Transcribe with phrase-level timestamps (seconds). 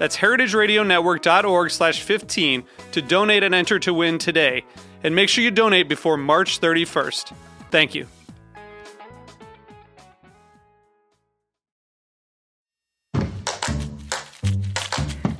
[0.00, 4.64] That's heritageradionetwork.org slash 15 to donate and enter to win today.
[5.04, 7.34] And make sure you donate before March 31st.
[7.70, 8.06] Thank you.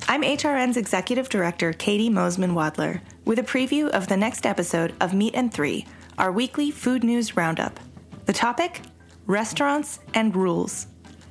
[0.07, 5.15] I'm HRN's Executive Director, Caity Moseman Wadler, with a preview of the next episode of
[5.15, 5.87] Meat and Three,
[6.19, 7.79] our weekly food news roundup.
[8.27, 8.81] The topic?
[9.25, 10.85] Restaurants and rules.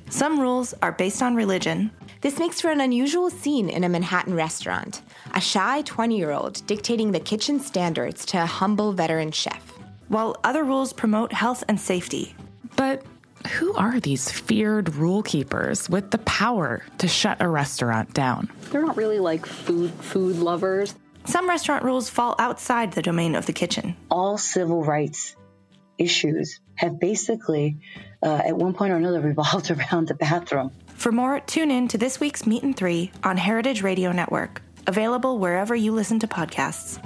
[0.09, 1.91] Some rules are based on religion.
[2.21, 5.01] This makes for an unusual scene in a Manhattan restaurant
[5.33, 9.73] a shy 20 year old dictating the kitchen standards to a humble veteran chef.
[10.07, 12.35] While other rules promote health and safety.
[12.75, 13.01] But
[13.47, 18.51] who are these feared rule keepers with the power to shut a restaurant down?
[18.69, 20.93] They're not really like food food lovers.
[21.25, 23.95] Some restaurant rules fall outside the domain of the kitchen.
[24.11, 25.35] All civil rights
[25.97, 27.79] issues have basically,
[28.21, 30.71] uh, at one point or another, revolved around the bathroom.
[31.01, 35.39] For more, tune in to this week's Meat and Three on Heritage Radio Network, available
[35.39, 37.01] wherever you listen to podcasts.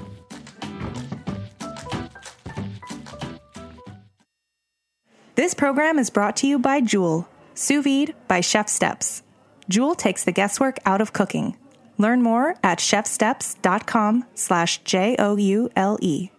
[5.35, 9.23] This program is brought to you by Joule, sous vide by Chef Steps.
[9.69, 11.55] Joule takes the guesswork out of cooking.
[11.97, 16.31] Learn more at chefsteps.com slash J-O-U-L-E.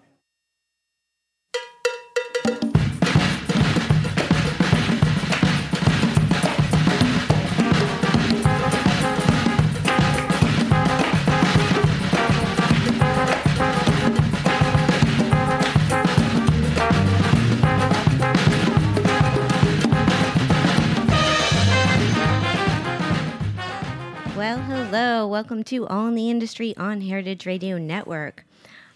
[24.89, 25.27] Hello.
[25.27, 28.47] Welcome to All in the Industry on Heritage Radio Network.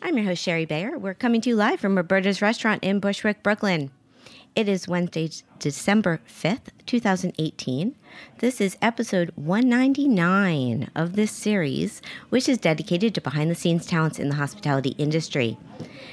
[0.01, 0.97] I'm your host, Shari Bayer.
[0.97, 3.91] We're coming to you live from Roberta's Restaurant in Bushwick, Brooklyn.
[4.55, 7.97] It is Wednesday, December 5th, 2018.
[8.39, 14.21] This is episode 199 of this series, which is dedicated to behind the scenes talents
[14.21, 15.59] in the hospitality industry.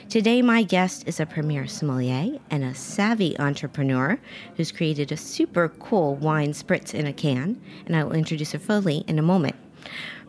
[0.10, 4.18] Today, my guest is a premier sommelier and a savvy entrepreneur
[4.56, 8.60] who's created a super cool wine spritz in a can, and I will introduce her
[8.60, 9.56] fully in a moment.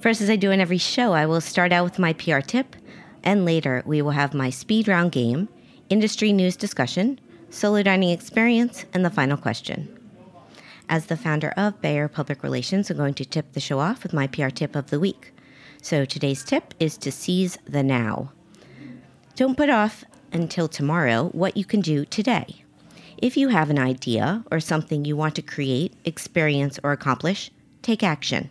[0.01, 2.77] First, as I do in every show, I will start out with my PR tip,
[3.25, 5.49] and later we will have my speed round game,
[5.91, 7.19] industry news discussion,
[7.51, 9.93] solo dining experience, and the final question.
[10.89, 14.13] As the founder of Bayer Public Relations, I'm going to tip the show off with
[14.13, 15.33] my PR tip of the week.
[15.83, 18.31] So today's tip is to seize the now.
[19.35, 22.63] Don't put off until tomorrow what you can do today.
[23.17, 27.51] If you have an idea or something you want to create, experience, or accomplish,
[27.83, 28.49] take action.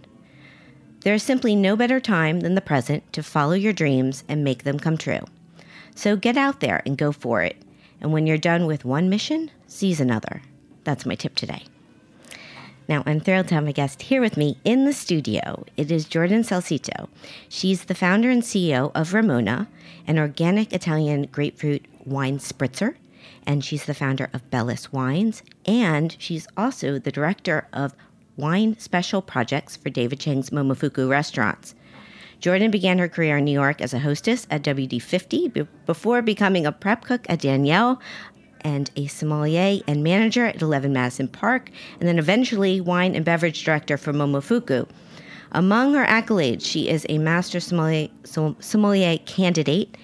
[1.01, 4.63] There is simply no better time than the present to follow your dreams and make
[4.63, 5.21] them come true.
[5.95, 7.57] So get out there and go for it.
[8.01, 10.41] And when you're done with one mission, seize another.
[10.83, 11.63] That's my tip today.
[12.87, 15.65] Now, I'm thrilled to have my guest here with me in the studio.
[15.75, 17.09] It is Jordan Salcito.
[17.49, 19.67] She's the founder and CEO of Ramona,
[20.05, 22.95] an organic Italian grapefruit wine spritzer,
[23.45, 27.93] and she's the founder of Bellus Wines, and she's also the director of
[28.37, 31.75] wine special projects for David Chang's Momofuku restaurants.
[32.39, 36.65] Jordan began her career in New York as a hostess at WD50 be- before becoming
[36.65, 37.99] a prep cook at Daniel
[38.61, 43.63] and a sommelier and manager at 11 Madison Park, and then eventually wine and beverage
[43.63, 44.87] director for Momofuku.
[45.51, 49.97] Among her accolades, she is a master sommelier, sommelier candidate,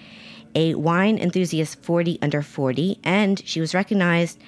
[0.54, 4.40] a wine enthusiast 40 under 40, and she was recognized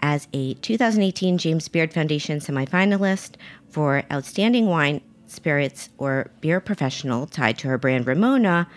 [0.00, 3.32] as a 2018 James Beard Foundation semifinalist
[3.68, 8.68] for Outstanding Wine, Spirits, or Beer Professional tied to her brand Ramona.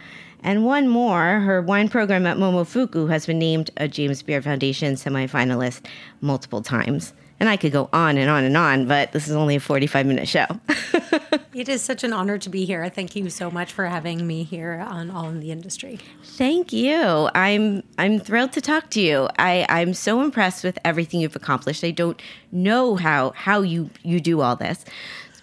[0.41, 4.95] And one more, her wine program at Momofuku has been named a James Beard Foundation
[4.95, 5.85] semifinalist
[6.21, 7.13] multiple times.
[7.39, 10.05] And I could go on and on and on, but this is only a 45
[10.05, 10.45] minute show.
[11.59, 12.87] It is such an honor to be here.
[12.89, 15.99] Thank you so much for having me here on All in the Industry.
[16.23, 17.29] Thank you.
[17.33, 19.27] I'm I'm thrilled to talk to you.
[19.39, 21.83] I, I'm so impressed with everything you've accomplished.
[21.83, 22.21] I don't
[22.51, 24.85] know how how you you do all this,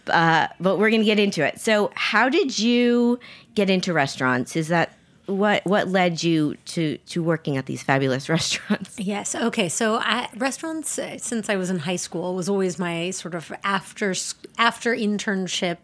[0.06, 1.60] uh, but we're going to get into it.
[1.60, 3.18] So, how did you
[3.54, 4.54] get into restaurants?
[4.54, 4.96] Is that
[5.26, 8.98] what what led you to to working at these fabulous restaurants?
[8.98, 9.34] Yes.
[9.34, 9.68] Okay.
[9.68, 13.52] So I, restaurants, uh, since I was in high school, was always my sort of
[13.62, 14.14] after
[14.58, 15.78] after internship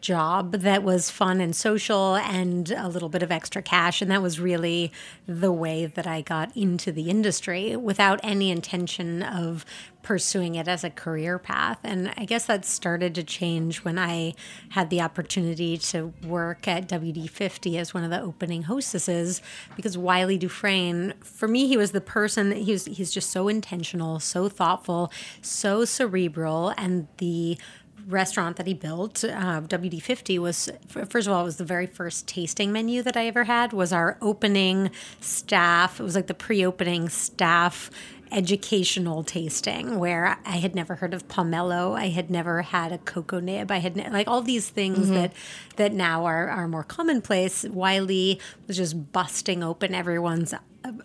[0.00, 4.00] job that was fun and social and a little bit of extra cash.
[4.00, 4.92] And that was really
[5.26, 9.64] the way that I got into the industry without any intention of
[10.02, 11.78] pursuing it as a career path.
[11.84, 14.34] And I guess that started to change when I
[14.70, 19.42] had the opportunity to work at WD50 as one of the opening hostesses
[19.76, 24.18] because Wylie Dufresne, for me, he was the person that he's he's just so intentional,
[24.20, 25.12] so thoughtful,
[25.42, 27.58] so cerebral, and the
[28.08, 32.26] restaurant that he built, uh, WD50, was first of all, it was the very first
[32.26, 33.72] tasting menu that I ever had.
[33.72, 34.90] Was our opening
[35.20, 36.00] staff.
[36.00, 37.90] It was like the pre-opening staff
[38.30, 41.96] educational tasting where I had never heard of pomelo.
[41.98, 43.70] I had never had a cocoa nib.
[43.70, 45.14] I had ne- like all these things mm-hmm.
[45.14, 45.32] that
[45.76, 47.64] that now are are more commonplace.
[47.64, 50.54] Wylie was just busting open everyone's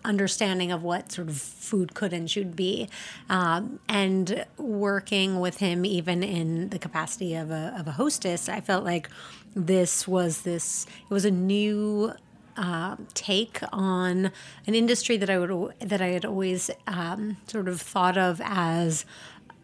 [0.04, 2.88] understanding of what sort of food could and should be,
[3.28, 8.48] um, and working with him even in the capacity of a of a hostess.
[8.48, 9.08] I felt like
[9.54, 12.12] this was this it was a new
[12.56, 14.30] uh, take on
[14.66, 19.04] an industry that I would that I had always um, sort of thought of as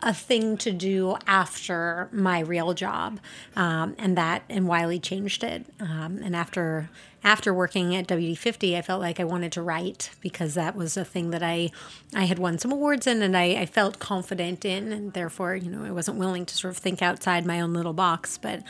[0.03, 3.21] a thing to do after my real job,
[3.57, 5.67] um, and that and Wylie changed it.
[5.79, 6.89] Um, and after
[7.23, 11.05] after working at WD50, I felt like I wanted to write because that was a
[11.05, 11.71] thing that I
[12.15, 15.71] I had won some awards in, and I, I felt confident in, and therefore, you
[15.71, 18.39] know, I wasn't willing to sort of think outside my own little box.
[18.39, 18.61] But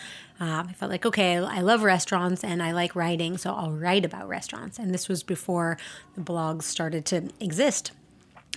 [0.40, 4.04] uh, I felt like, okay, I love restaurants and I like writing, so I'll write
[4.04, 4.78] about restaurants.
[4.78, 5.76] And this was before
[6.14, 7.92] the blogs started to exist.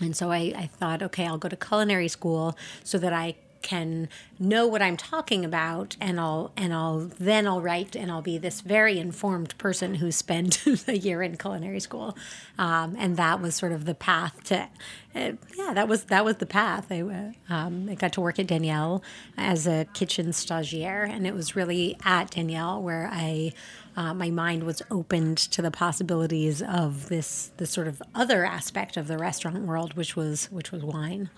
[0.01, 4.09] And so I, I thought, okay, I'll go to culinary school so that I can
[4.37, 8.37] know what I'm talking about and I'll and I'll then I'll write and I'll be
[8.37, 12.15] this very informed person who spent a year in culinary school.
[12.59, 14.67] Um, and that was sort of the path to
[15.15, 16.91] uh, yeah that was that was the path.
[16.91, 19.01] I, um, I got to work at Daniel
[19.37, 23.53] as a kitchen stagiaire and it was really at Daniel where I
[23.95, 28.97] uh, my mind was opened to the possibilities of this this sort of other aspect
[28.97, 31.29] of the restaurant world which was which was wine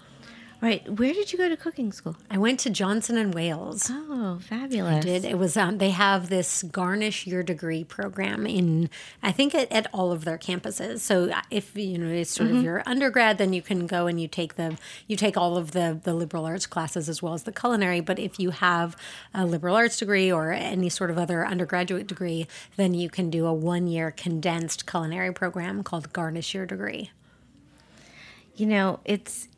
[0.62, 0.88] Right.
[0.90, 2.16] Where did you go to cooking school?
[2.30, 3.90] I went to Johnson and Wales.
[3.92, 4.96] Oh, fabulous!
[4.96, 5.26] I did.
[5.26, 5.58] It was.
[5.58, 8.90] Um, they have this garnish your degree program in.
[9.22, 11.00] I think at, at all of their campuses.
[11.00, 12.60] So uh, if you know it's sort mm-hmm.
[12.60, 15.72] of your undergrad, then you can go and you take the you take all of
[15.72, 18.00] the the liberal arts classes as well as the culinary.
[18.00, 18.96] But if you have
[19.34, 22.48] a liberal arts degree or any sort of other undergraduate degree,
[22.78, 27.12] then you can do a one year condensed culinary program called garnish your degree.
[28.56, 29.50] You know, it's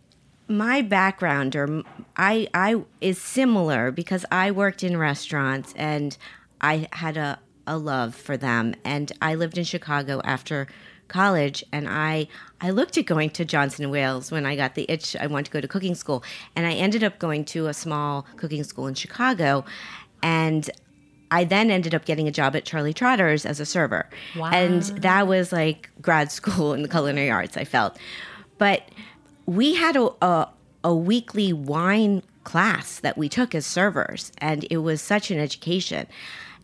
[0.47, 1.83] my background or
[2.15, 6.17] I I is similar because I worked in restaurants and
[6.61, 10.67] I had a, a love for them and I lived in Chicago after
[11.07, 12.27] college and I
[12.61, 15.45] I looked at going to Johnson and Wales when I got the itch I wanted
[15.45, 16.23] to go to cooking school
[16.55, 19.65] and I ended up going to a small cooking school in Chicago
[20.23, 20.69] and
[21.29, 24.09] I then ended up getting a job at Charlie Trotter's as a server.
[24.37, 24.49] Wow.
[24.51, 27.97] And that was like grad school in the culinary arts I felt.
[28.57, 28.83] But
[29.47, 30.49] we had a, a,
[30.83, 36.05] a weekly wine class that we took as servers, and it was such an education.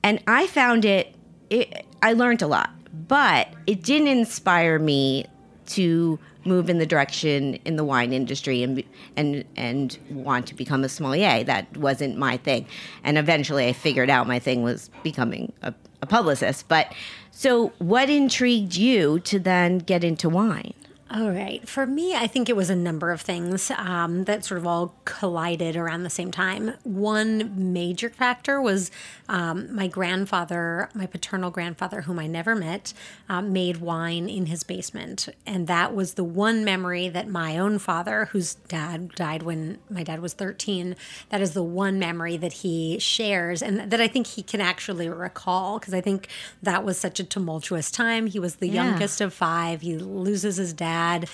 [0.04, 1.16] And I found it,
[1.50, 2.70] it I learned a lot,
[3.08, 5.25] but it didn't inspire me
[5.66, 8.84] to move in the direction in the wine industry and
[9.16, 11.44] and and want to become a sommelier.
[11.44, 12.66] That wasn't my thing.
[13.04, 16.68] And eventually, I figured out my thing was becoming a, a publicist.
[16.68, 16.94] But
[17.32, 20.74] so, what intrigued you to then get into wine?
[21.15, 21.70] All right.
[21.70, 24.96] For me, I think it was a number of things um, that sort of all
[25.05, 26.74] collided around the same time.
[26.82, 28.89] One major factor was
[29.29, 32.93] um, my grandfather, my paternal grandfather, whom I never met,
[33.29, 35.29] um, made wine in his basement.
[35.46, 40.01] And that was the one memory that my own father, whose dad died when my
[40.01, 40.96] dad was 13,
[41.29, 45.10] that is the one memory that he shares and that I think he can actually
[45.10, 46.27] recall because I think
[46.63, 48.25] that was such a tumultuous time.
[48.25, 48.86] He was the yeah.
[48.86, 51.27] youngest of five, he loses his dad dad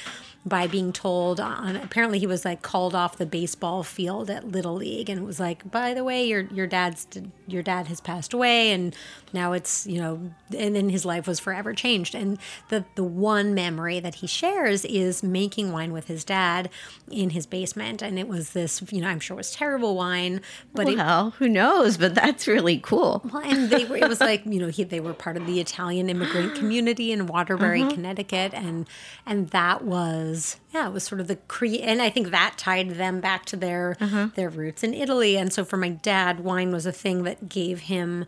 [0.45, 4.75] by being told on apparently he was like called off the baseball field at little
[4.75, 7.07] league and it was like by the way your your dad's
[7.47, 8.95] your dad has passed away and
[9.33, 12.37] now it's you know and then his life was forever changed and
[12.69, 16.69] the the one memory that he shares is making wine with his dad
[17.11, 20.41] in his basement and it was this you know i'm sure it was terrible wine
[20.73, 20.97] but it,
[21.37, 21.97] who knows?
[21.97, 23.21] But that's really cool.
[23.31, 25.59] well, and they were, it was like, you know, he, they were part of the
[25.59, 27.89] Italian immigrant community in Waterbury, mm-hmm.
[27.89, 28.53] Connecticut.
[28.53, 28.87] And,
[29.25, 30.28] and that was,
[30.73, 33.55] yeah, it was sort of the cre- and I think that tied them back to
[33.55, 34.35] their, mm-hmm.
[34.35, 35.37] their roots in Italy.
[35.37, 38.25] And so for my dad, wine was a thing that gave him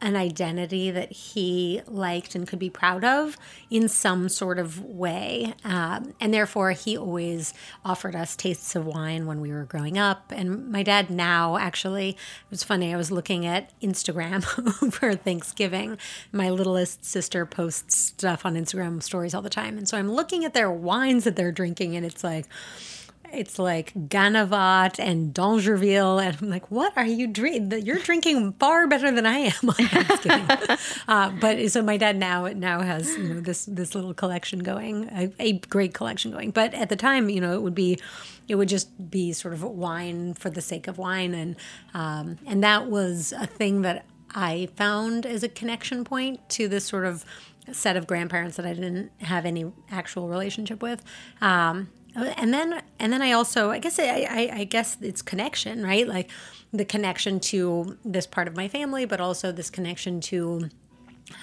[0.00, 3.36] an identity that he liked and could be proud of
[3.70, 5.54] in some sort of way.
[5.64, 7.52] Um, and therefore, he always
[7.84, 10.32] offered us tastes of wine when we were growing up.
[10.34, 14.44] And my dad now, actually, it was funny, I was looking at Instagram
[14.92, 15.98] for Thanksgiving.
[16.32, 19.78] My littlest sister posts stuff on Instagram stories all the time.
[19.78, 22.46] And so I'm looking at their wines that they're drinking, and it's like,
[23.32, 27.86] it's like Ganevat and D'Angerville, and I'm like, "What are you drinking?
[27.86, 33.16] You're drinking far better than I am." uh, but so my dad now now has
[33.16, 36.50] you know this this little collection going, a, a great collection going.
[36.50, 37.98] But at the time, you know, it would be
[38.48, 41.56] it would just be sort of wine for the sake of wine, and
[41.94, 44.04] um, and that was a thing that
[44.34, 47.24] I found as a connection point to this sort of
[47.72, 51.02] set of grandparents that I didn't have any actual relationship with.
[51.40, 51.88] Um,
[52.24, 56.06] and then and then I also I guess I, I, I guess it's connection right?
[56.06, 56.30] Like
[56.72, 60.68] the connection to this part of my family but also this connection to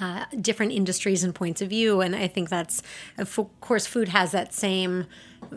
[0.02, 2.02] uh, different industries and points of view.
[2.02, 2.82] And I think that's
[3.18, 5.06] of course food has that same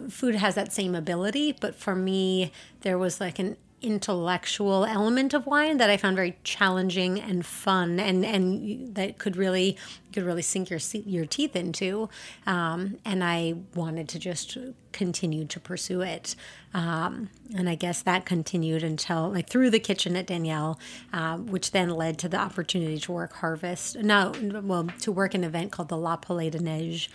[0.08, 1.56] food has that same ability.
[1.60, 6.36] But for me there was like an intellectual element of wine that I found very
[6.42, 9.76] challenging and fun, and and that could really
[10.12, 12.08] could really sink your your teeth into.
[12.46, 14.56] Um, and I wanted to just
[14.92, 16.34] continue to pursue it.
[16.74, 20.78] Um, and I guess that continued until like through the kitchen at Daniel,
[21.12, 23.96] uh, which then led to the opportunity to work harvest.
[23.96, 24.32] No,
[24.62, 27.08] well, to work an event called the La Paulée de Neige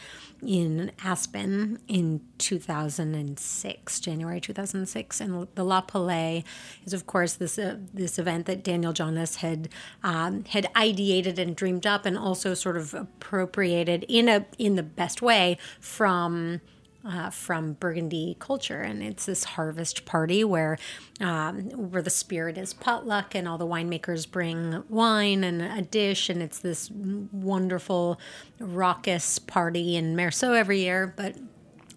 [0.47, 6.43] in Aspen in 2006, January 2006, and the La Paulée
[6.85, 9.69] is, of course, this uh, this event that Daniel Johnnes had
[10.03, 14.83] um, had ideated and dreamed up, and also sort of appropriated in a in the
[14.83, 16.61] best way from.
[17.05, 20.77] Uh, from Burgundy culture, and it's this harvest party where
[21.19, 26.29] um, where the spirit is potluck, and all the winemakers bring wine and a dish,
[26.29, 28.17] and it's this wonderful,
[28.57, 31.13] raucous party in Meursault every year.
[31.13, 31.35] But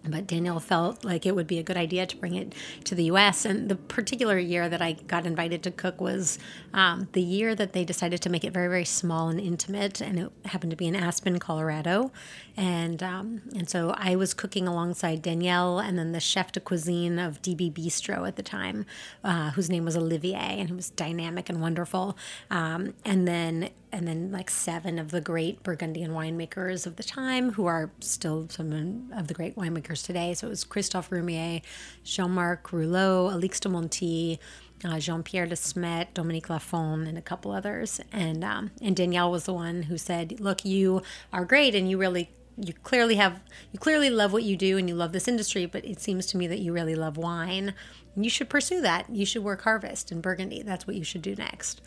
[0.05, 2.53] but Daniel felt like it would be a good idea to bring it
[2.85, 3.45] to the U.S.
[3.45, 6.39] And the particular year that I got invited to cook was
[6.73, 10.19] um, the year that they decided to make it very, very small and intimate, and
[10.19, 12.11] it happened to be in Aspen, Colorado.
[12.55, 17.19] And um, and so I was cooking alongside Daniel and then the chef de cuisine
[17.19, 18.85] of DB Bistro at the time,
[19.23, 22.17] uh, whose name was Olivier, and he was dynamic and wonderful.
[22.49, 27.53] Um, and then and then like seven of the great Burgundian winemakers of the time,
[27.53, 30.35] who are still some of the great winemakers today.
[30.35, 31.63] So it was Christophe Roumier,
[32.03, 34.37] Jean-Marc Roulot, Alix de Montille,
[34.85, 37.99] uh, Jean-Pierre de Smet, Dominique Lafon, and a couple others.
[38.13, 41.01] And um, and Daniel was the one who said, "Look, you
[41.33, 43.39] are great, and you really." You clearly have,
[43.71, 46.37] you clearly love what you do and you love this industry, but it seems to
[46.37, 47.75] me that you really love wine.
[48.15, 49.07] You should pursue that.
[49.11, 50.63] You should work harvest in Burgundy.
[50.63, 51.83] That's what you should do next.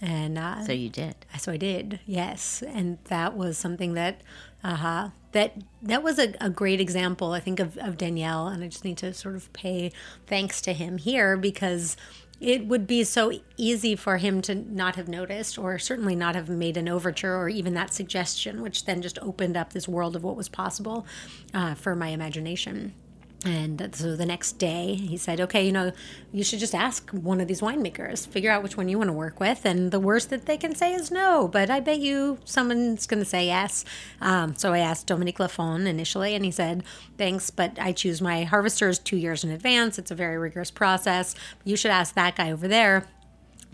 [0.00, 1.14] And uh, So you did.
[1.38, 4.22] so I did, yes, and that was something that,
[4.64, 8.68] uh-huh, that that was a, a great example, I think, of, of Daniel, and I
[8.68, 9.92] just need to sort of pay
[10.26, 11.96] thanks to him here because
[12.40, 16.48] it would be so easy for him to not have noticed, or certainly not have
[16.48, 20.24] made an overture, or even that suggestion, which then just opened up this world of
[20.24, 21.06] what was possible
[21.52, 22.94] uh, for my imagination.
[23.42, 25.92] And so the next day, he said, Okay, you know,
[26.30, 29.14] you should just ask one of these winemakers, figure out which one you want to
[29.14, 29.64] work with.
[29.64, 33.20] And the worst that they can say is no, but I bet you someone's going
[33.20, 33.84] to say yes.
[34.20, 36.84] Um, so I asked Dominique Lafon initially, and he said,
[37.16, 39.98] Thanks, but I choose my harvesters two years in advance.
[39.98, 41.34] It's a very rigorous process.
[41.64, 43.06] You should ask that guy over there.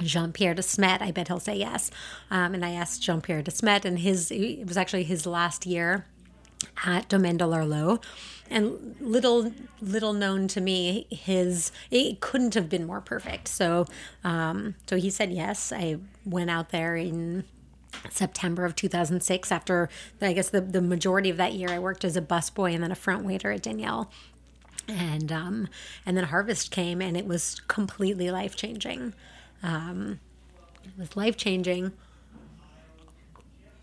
[0.00, 1.90] Jean Pierre de Smet, I bet he'll say yes.
[2.30, 5.66] Um, and I asked Jean Pierre de Smet, and his it was actually his last
[5.66, 6.06] year
[6.85, 8.05] at Domaine de l'Arlot.
[8.49, 13.49] And little, little known to me, his it couldn't have been more perfect.
[13.49, 13.87] So,
[14.23, 15.73] um, so he said yes.
[15.73, 17.45] I went out there in
[18.11, 19.51] September of 2006.
[19.51, 19.89] After
[20.21, 22.93] I guess the the majority of that year, I worked as a busboy and then
[22.93, 24.11] a front waiter at Daniel.
[24.89, 25.69] And um,
[26.05, 29.15] and then harvest came, and it was completely life changing.
[29.63, 30.21] Um,
[30.85, 31.93] it was life changing.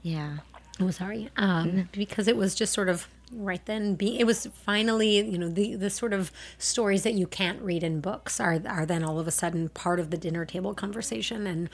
[0.01, 0.37] Yeah.
[0.79, 1.29] Oh, sorry.
[1.37, 5.49] Um, because it was just sort of right then be it was finally you know
[5.49, 9.19] the the sort of stories that you can't read in books are are then all
[9.19, 11.67] of a sudden part of the dinner table conversation and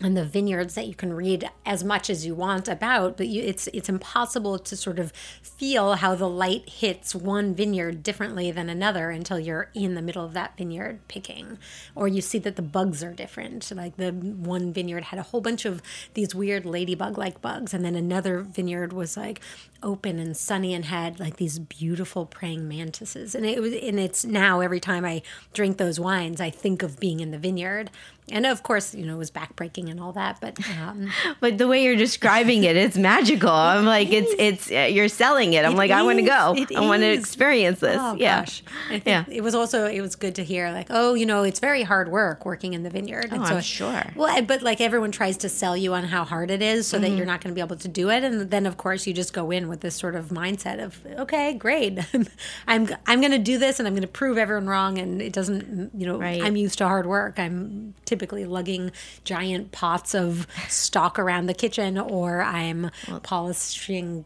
[0.00, 3.42] and the vineyards that you can read as much as you want about, but you,
[3.42, 5.12] it's it's impossible to sort of
[5.42, 10.24] feel how the light hits one vineyard differently than another until you're in the middle
[10.24, 11.58] of that vineyard picking,
[11.96, 13.70] or you see that the bugs are different.
[13.74, 15.82] Like the one vineyard had a whole bunch of
[16.14, 19.40] these weird ladybug-like bugs, and then another vineyard was like
[19.82, 23.34] open and sunny and had like these beautiful praying mantises.
[23.34, 26.98] And it was and it's now every time I drink those wines, I think of
[26.98, 27.90] being in the vineyard
[28.30, 31.66] and of course, you know, it was backbreaking and all that, but um, but the
[31.66, 33.48] way you're describing it, it's magical.
[33.48, 35.64] I'm like, it's it's uh, you're selling it.
[35.64, 36.54] I'm It like, I want to go.
[36.54, 37.96] It I want to experience this.
[37.98, 38.62] Oh yeah, gosh,
[39.06, 39.24] yeah.
[39.28, 42.10] It was also it was good to hear like, oh, you know, it's very hard
[42.10, 43.28] work working in the vineyard.
[43.32, 44.04] Oh, I'm sure.
[44.14, 47.06] Well, but like everyone tries to sell you on how hard it is, so that
[47.08, 47.16] Mm-hmm.
[47.16, 49.32] you're not going to be able to do it, and then of course you just
[49.32, 51.98] go in with this sort of mindset of, okay, great,
[52.66, 55.32] I'm I'm going to do this, and I'm going to prove everyone wrong, and it
[55.32, 56.42] doesn't, you know, Right.
[56.42, 57.38] I'm used to hard work.
[57.38, 58.90] I'm typically lugging
[59.24, 62.90] giant pots of stock around the kitchen, or I'm
[63.22, 64.24] polishing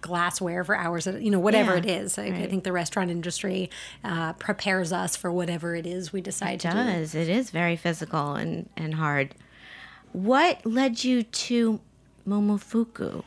[0.00, 2.18] glassware for hours, you know, whatever Yeah, it is.
[2.18, 3.70] I, I think the restaurant industry
[4.04, 6.74] uh, prepares us for whatever it is we decide to do.
[6.74, 7.14] does.
[7.14, 9.34] It is very physical and, and hard.
[10.12, 11.80] What led you to
[12.28, 13.24] Momofuku?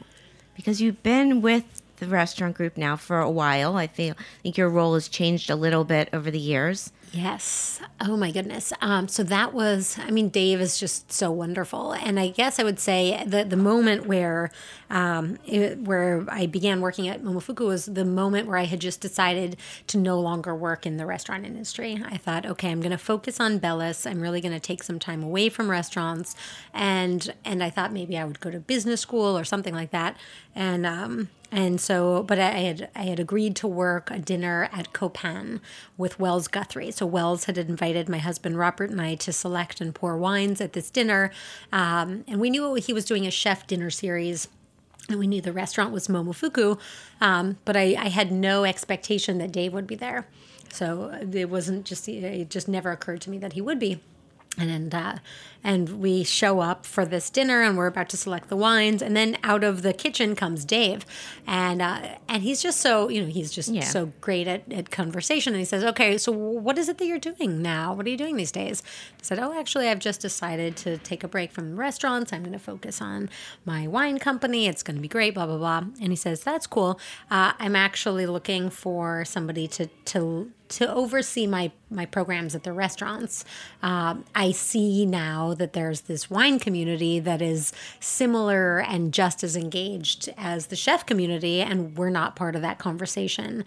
[0.58, 3.78] Because you've been with the restaurant group now for a while.
[3.78, 6.92] I feel I think your role has changed a little bit over the years.
[7.14, 7.80] Yes.
[8.02, 8.74] Oh my goodness.
[8.82, 12.64] Um, so that was, I mean, Dave is just so wonderful, and I guess I
[12.64, 14.52] would say the the moment where
[14.90, 19.00] um, it, where I began working at Momofuku was the moment where I had just
[19.00, 19.56] decided
[19.88, 22.04] to no longer work in the restaurant industry.
[22.06, 24.06] I thought, okay, I'm going to focus on Bellus.
[24.10, 26.36] I'm really going to take some time away from restaurants,
[26.74, 30.18] and and I thought maybe I would go to business school or something like that,
[30.54, 34.94] and um, and so, but I had I had agreed to work a dinner at
[34.94, 35.62] Copain
[35.98, 36.92] with Wells Guthrie.
[36.92, 40.74] So Wells had invited my husband Robert and I to select and pour wines at
[40.74, 41.32] this dinner,
[41.72, 44.48] um, and we knew he was doing a chef dinner series.
[45.10, 46.78] And we knew the restaurant was Momofuku,
[47.22, 50.28] um, but I, I had no expectation that Dave would be there.
[50.70, 54.02] So it wasn't just it just never occurred to me that he would be
[54.58, 55.16] and uh,
[55.64, 59.16] and we show up for this dinner and we're about to select the wines and
[59.16, 61.06] then out of the kitchen comes Dave
[61.46, 63.84] and uh, and he's just so you know he's just Yeah.
[63.84, 67.20] so great at, at conversation and he says okay so what is it that you're
[67.20, 67.94] doing now?
[67.94, 68.82] What are you doing these days?
[69.20, 72.34] I said oh actually I've just decided to take a break from the restaurants.
[72.34, 73.30] I'm going to focus on
[73.66, 74.68] my wine company.
[74.68, 75.84] It's going to be great blah blah blah.
[76.02, 77.00] And he says that's cool.
[77.30, 82.74] Uh, I'm actually looking for somebody to to to oversee my my programs at the
[82.74, 83.46] restaurants.
[83.82, 89.56] Um, I see now that there's this wine community that is similar and just as
[89.56, 93.64] engaged as the chef community, and we're not part of that conversation.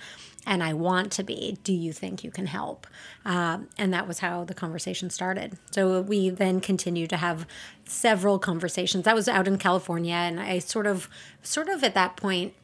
[0.46, 1.58] And I want to be.
[1.64, 2.86] Do you think you can help?
[3.26, 5.58] Um, and that was how the conversation started.
[5.70, 7.46] So we then continued to have
[7.84, 9.06] several conversations.
[9.06, 11.10] I was out in California, and I sort of,
[11.42, 12.54] sort of at that point,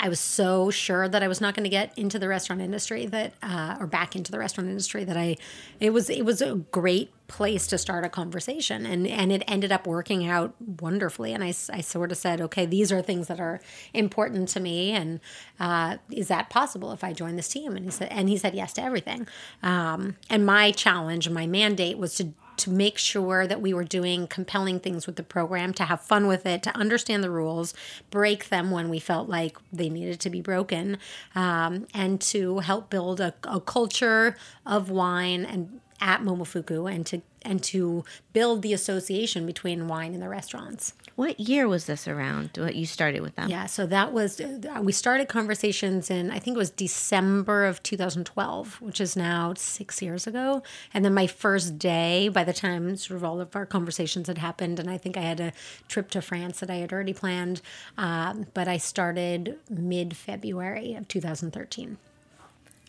[0.00, 3.06] I was so sure that I was not going to get into the restaurant industry
[3.06, 5.36] that, uh, or back into the restaurant industry that I,
[5.80, 9.72] it was it was a great place to start a conversation, and and it ended
[9.72, 11.32] up working out wonderfully.
[11.32, 13.60] And I, I sort of said, okay, these are things that are
[13.92, 15.20] important to me, and
[15.58, 17.76] uh, is that possible if I join this team?
[17.76, 19.26] And he said, and he said yes to everything.
[19.62, 24.26] Um, and my challenge, my mandate was to to make sure that we were doing
[24.26, 27.74] compelling things with the program, to have fun with it, to understand the rules,
[28.10, 30.98] break them when we felt like they needed to be broken,
[31.34, 37.22] um, and to help build a, a culture of wine and at Momofuku and to
[37.42, 40.92] and to build the association between wine and the restaurants.
[41.16, 42.50] What year was this around?
[42.58, 43.48] What you started with them?
[43.48, 47.82] Yeah, so that was uh, we started conversations in I think it was December of
[47.82, 50.62] 2012, which is now six years ago.
[50.92, 54.36] And then my first day, by the time sort of all of our conversations had
[54.38, 55.52] happened, and I think I had a
[55.88, 57.62] trip to France that I had already planned,
[57.96, 61.96] um, but I started mid February of 2013.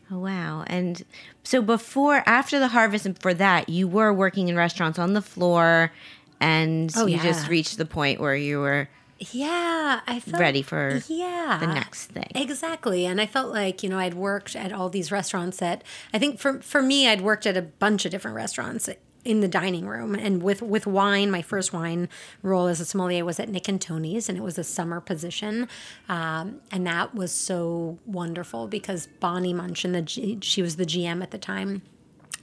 [0.10, 0.64] Oh, wow.
[0.68, 1.04] And
[1.44, 5.22] so before, after the harvest, and for that, you were working in restaurants on the
[5.22, 5.92] floor,
[6.40, 7.24] and Oh, you yeah.
[7.24, 8.90] just reached the point where you were
[9.32, 12.32] Yeah, I felt ready for yeah the next thing.
[12.36, 13.06] Exactly.
[13.06, 16.40] And I felt like, you know, I'd worked at all these restaurants that I think
[16.40, 18.88] for for me I'd worked at a bunch of different restaurants
[19.26, 22.08] in the dining room and with with wine my first wine
[22.44, 25.68] role as a sommelier was at Nick and Tony's and it was a summer position
[26.08, 31.22] um, and that was so wonderful because Bonnie Munchin the G, she was the GM
[31.22, 31.82] at the time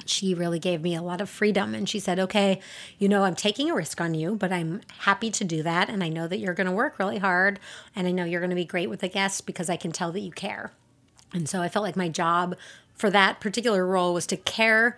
[0.07, 2.61] she really gave me a lot of freedom and she said okay
[2.99, 6.03] you know i'm taking a risk on you but i'm happy to do that and
[6.03, 7.59] i know that you're going to work really hard
[7.95, 10.13] and i know you're going to be great with the guests because i can tell
[10.13, 10.73] that you care
[11.33, 12.57] and so i felt like my job
[12.95, 14.97] for that particular role was to care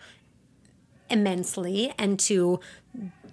[1.09, 2.61] immensely and to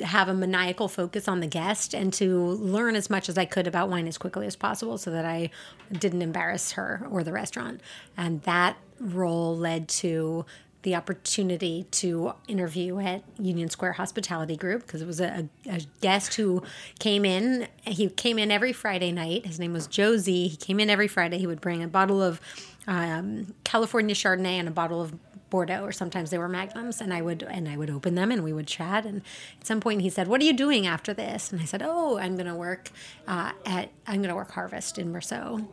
[0.02, 3.68] have a maniacal focus on the guest and to learn as much as I could
[3.68, 5.50] about wine as quickly as possible so that I
[5.92, 7.82] didn't embarrass her or the restaurant.
[8.18, 10.46] And that role led to
[10.84, 16.36] the opportunity to interview at Union Square Hospitality Group because it was a, a, guest
[16.36, 16.62] who
[17.00, 17.68] came in.
[17.86, 19.46] He came in every Friday night.
[19.46, 20.50] His name was Josie.
[20.50, 21.38] He came in every Friday.
[21.38, 22.40] He would bring a bottle of
[22.86, 25.14] um, California Chardonnay and a bottle of
[25.50, 28.44] Bordeaux, or sometimes they were magnums, and I would and I would open them and
[28.44, 29.06] we would chat.
[29.06, 29.22] And
[29.62, 32.18] at some point, he said, "What are you doing after this?" And I said, "Oh,
[32.18, 32.90] I'm going to work
[33.28, 35.68] uh, at I'm going to work Harvest in Meursault."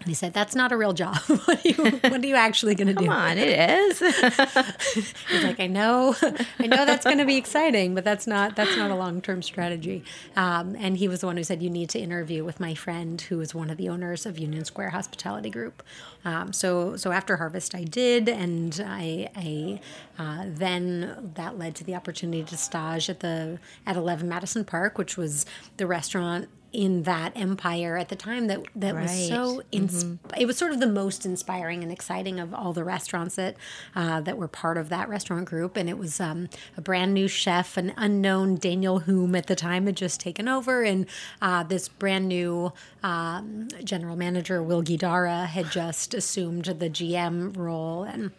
[0.00, 1.16] And he said, "That's not a real job.
[1.26, 3.98] what, are you, what are you actually going to do?" Come on, it is.
[5.28, 6.14] He's like, "I know,
[6.58, 9.42] I know that's going to be exciting, but that's not that's not a long term
[9.42, 10.04] strategy."
[10.36, 13.20] Um, and he was the one who said, "You need to interview with my friend,
[13.20, 15.82] who is one of the owners of Union Square Hospitality Group."
[16.24, 19.80] Um, so so after Harvest, I did, and I, I
[20.18, 24.98] uh, then that led to the opportunity to stage at the at Eleven Madison Park,
[24.98, 29.02] which was the restaurant in that empire at the time that that right.
[29.02, 30.40] was so ins- mm-hmm.
[30.40, 33.56] it was sort of the most inspiring and exciting of all the restaurants that
[33.96, 37.26] uh, that were part of that restaurant group and it was um, a brand new
[37.26, 41.06] chef an unknown Daniel Humm at the time had just taken over and
[41.40, 48.02] uh, this brand new um, general manager Will Guidara had just assumed the GM role
[48.02, 48.30] and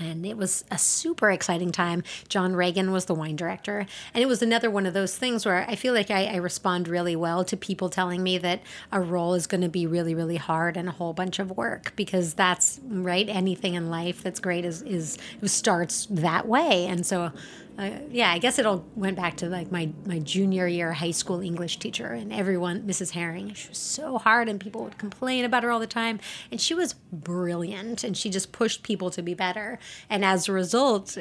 [0.00, 2.02] and it was a super exciting time.
[2.28, 3.86] John Ragan was the wine director.
[4.14, 6.88] And it was another one of those things where I feel like I, I respond
[6.88, 10.36] really well to people telling me that a role is going to be really, really
[10.36, 13.28] hard and a whole bunch of work because that's right.
[13.28, 16.86] Anything in life that's great is, is starts that way.
[16.86, 17.32] And so
[17.80, 21.12] uh, yeah, I guess it all went back to like my my junior year high
[21.12, 23.12] school English teacher and everyone, Mrs.
[23.12, 23.54] Herring.
[23.54, 26.20] She was so hard, and people would complain about her all the time.
[26.50, 29.78] And she was brilliant, and she just pushed people to be better.
[30.10, 31.16] And as a result,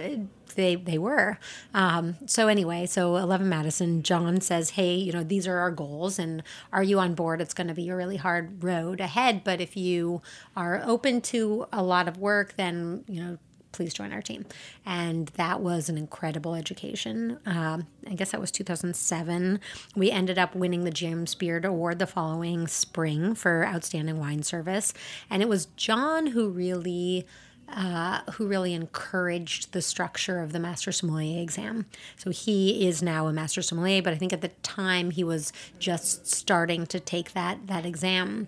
[0.55, 1.39] they they were.
[1.73, 6.19] Um, so anyway, so Eleven Madison, John says, "Hey, you know, these are our goals,
[6.19, 6.43] and
[6.73, 7.39] are you on board?
[7.39, 10.21] It's going to be a really hard road ahead, but if you
[10.57, 13.37] are open to a lot of work, then you know."
[13.71, 14.45] Please join our team.
[14.85, 17.39] And that was an incredible education.
[17.45, 19.59] Um, I guess that was 2007.
[19.95, 24.93] We ended up winning the James Beard Award the following spring for outstanding wine service.
[25.29, 27.25] And it was John who really.
[27.71, 31.85] Uh, who really encouraged the structure of the master sommelier exam.
[32.17, 35.53] So he is now a master sommelier, but I think at the time he was
[35.77, 38.47] just starting to take that that exam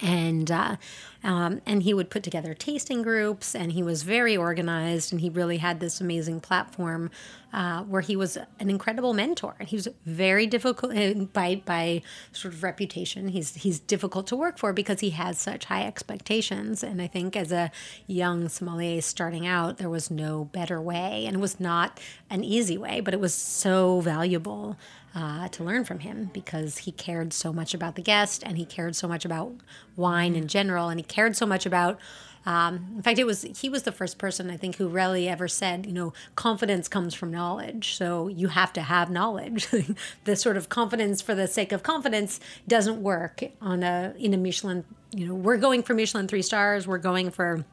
[0.00, 0.76] and uh,
[1.24, 5.28] um, and he would put together tasting groups, and he was very organized, and he
[5.28, 7.10] really had this amazing platform
[7.52, 9.56] uh, where he was an incredible mentor.
[9.58, 10.94] And He was very difficult
[11.32, 13.28] by by sort of reputation.
[13.28, 16.84] He's he's difficult to work for because he has such high expectations.
[16.84, 17.72] And I think as a
[18.06, 21.98] young sommelier starting out, there was no better way, and it was not
[22.30, 24.76] an easy way, but it was so valuable
[25.18, 28.64] uh, to learn from him because he cared so much about the guest and he
[28.64, 29.52] cared so much about
[29.96, 31.98] wine in general and he cared so much about
[32.46, 35.48] um, in fact, it was he was the first person I think who really ever
[35.48, 37.94] said, you know, confidence comes from knowledge.
[37.94, 39.68] So you have to have knowledge.
[40.24, 44.38] the sort of confidence for the sake of confidence doesn't work on a in a
[44.38, 44.84] Michelin.
[45.14, 46.86] You know, we're going for Michelin three stars.
[46.86, 47.66] We're going for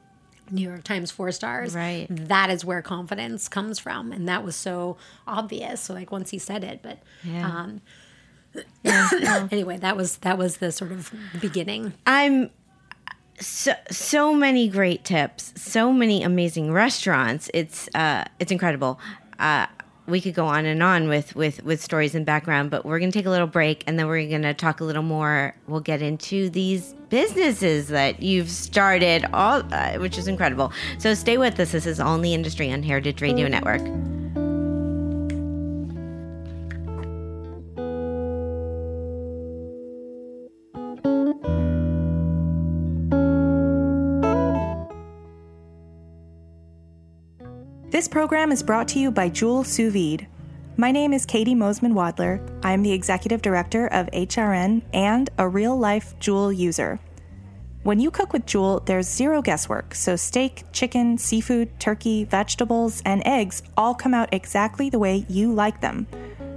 [0.51, 1.75] New York Times four stars.
[1.75, 2.07] Right.
[2.09, 4.11] That is where confidence comes from.
[4.11, 5.81] And that was so obvious.
[5.81, 7.47] So like once he said it, but yeah.
[7.47, 7.81] um
[8.83, 9.47] yeah.
[9.51, 11.93] anyway, that was that was the sort of beginning.
[12.05, 12.49] I'm
[13.39, 17.49] so so many great tips, so many amazing restaurants.
[17.53, 18.99] It's uh it's incredible.
[19.39, 19.67] Uh
[20.07, 23.11] we could go on and on with with with stories and background, but we're going
[23.11, 25.55] to take a little break and then we're going to talk a little more.
[25.67, 30.71] We'll get into these businesses that you've started, all uh, which is incredible.
[30.97, 31.71] So stay with us.
[31.71, 33.81] This is all in the industry on Heritage Radio Network.
[47.95, 50.27] This program is brought to you by Joule Sous Vide.
[50.75, 52.45] My name is Caity Moseman Wadler.
[52.61, 56.99] I am the executive director of HRN and a real life Joule user.
[57.83, 63.25] When you cook with Joule, there's zero guesswork, so steak, chicken, seafood, turkey, vegetables, and
[63.25, 66.05] eggs all come out exactly the way you like them.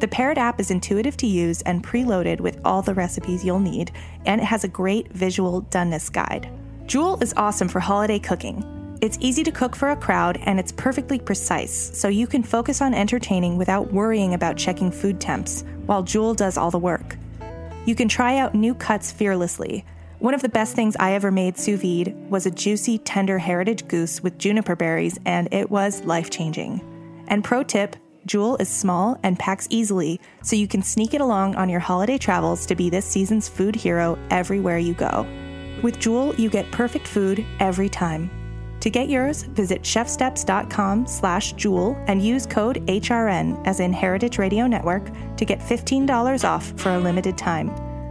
[0.00, 3.92] The Paired app is intuitive to use and preloaded with all the recipes you'll need,
[4.26, 6.50] and it has a great visual doneness guide.
[6.88, 8.77] Joule is awesome for holiday cooking.
[9.00, 12.82] It's easy to cook for a crowd and it's perfectly precise, so you can focus
[12.82, 17.16] on entertaining without worrying about checking food temps, while Joule does all the work.
[17.86, 19.84] You can try out new cuts fearlessly.
[20.18, 23.86] One of the best things I ever made sous vide was a juicy, tender heritage
[23.86, 26.80] goose with juniper berries, and it was life changing.
[27.28, 27.94] And pro tip
[28.26, 32.18] Joule is small and packs easily, so you can sneak it along on your holiday
[32.18, 35.24] travels to be this season's food hero everywhere you go.
[35.84, 38.28] With Joule, you get perfect food every time.
[38.88, 44.66] To get yours, visit chefsteps.com slash joule and use code HRN as in Heritage Radio
[44.66, 47.66] Network to get $15 off for a limited time.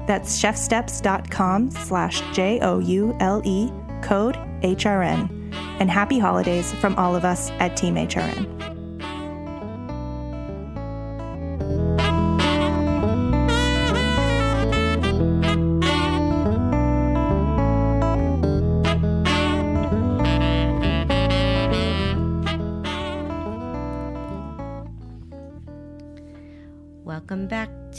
[0.06, 3.72] That's chefsteps.com slash J O U L E,
[4.04, 5.52] code HRN.
[5.80, 8.77] And happy holidays from all of us at Team HRN.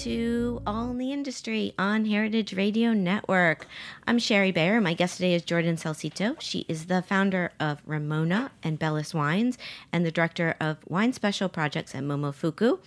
[0.02, 3.66] To All in the Industry on Heritage Radio Network.
[4.06, 4.80] I'm Shari Bayer.
[4.80, 6.40] My guest today is Jordan Salcito.
[6.40, 9.58] She is the founder of Ramona and Bellus Wines
[9.92, 12.78] and the director of wine special projects at Momofuku.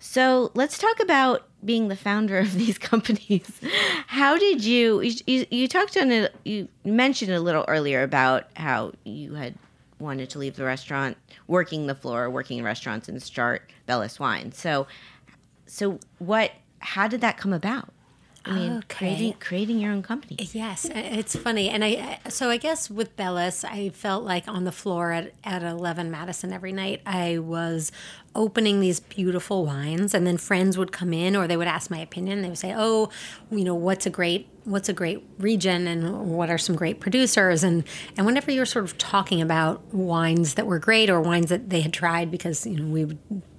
[0.00, 3.60] So let's talk about being the founder of these companies.
[4.08, 8.92] How did you, you, you talked on it, you mentioned a little earlier about how
[9.04, 9.54] you had
[10.00, 11.16] wanted to leave the restaurant,
[11.46, 14.50] working the floor, working in restaurants and start Bellus Wine.
[14.50, 14.86] So
[15.66, 17.94] so what how did that come about
[18.46, 18.96] I mean, okay.
[18.96, 20.36] creating creating your own company.
[20.52, 24.72] Yes, it's funny, and I so I guess with Bellus, I felt like on the
[24.72, 27.00] floor at at Eleven Madison every night.
[27.06, 27.90] I was
[28.34, 31.98] opening these beautiful wines, and then friends would come in, or they would ask my
[31.98, 32.42] opinion.
[32.42, 33.08] They would say, "Oh,
[33.50, 37.64] you know, what's a great what's a great region, and what are some great producers?"
[37.64, 37.84] And
[38.18, 41.80] and whenever you're sort of talking about wines that were great or wines that they
[41.80, 43.18] had tried, because you know we would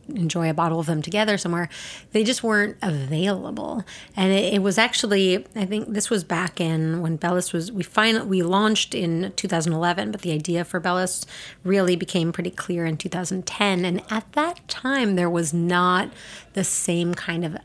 [0.10, 1.70] enjoy a bottle of them together somewhere.
[2.12, 3.84] They just weren't available,
[4.16, 7.84] and it, it, was actually I think this was back in when Bellus was we
[7.84, 11.26] finally we launched in 2011, but the idea for Bellus
[11.64, 16.12] really became pretty clear in 2010, and at that time there was not
[16.54, 17.58] the same kind of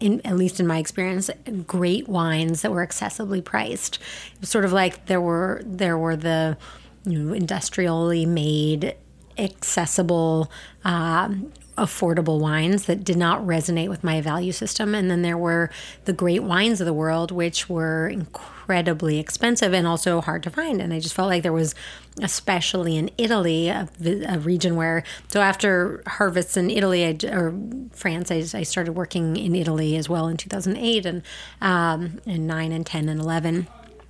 [0.00, 1.30] in, at least in my experience,
[1.66, 3.96] great wines that were accessibly priced.
[4.34, 6.56] It was sort of like there were there were the
[7.04, 8.94] you know industrially made
[9.38, 10.50] accessible
[10.84, 14.94] um, affordable wines that did not resonate with my value system.
[14.94, 15.70] And then there were
[16.04, 20.82] the great wines of the world, which were incredibly expensive and also hard to find.
[20.82, 21.74] And I just felt like there was,
[22.20, 23.88] especially in Italy, a,
[24.28, 27.54] a region where, so after harvests in Italy I, or
[27.92, 31.22] France, I, I, started working in Italy as well in 2008 and,
[31.60, 33.68] um, and 9 and 10 and 11.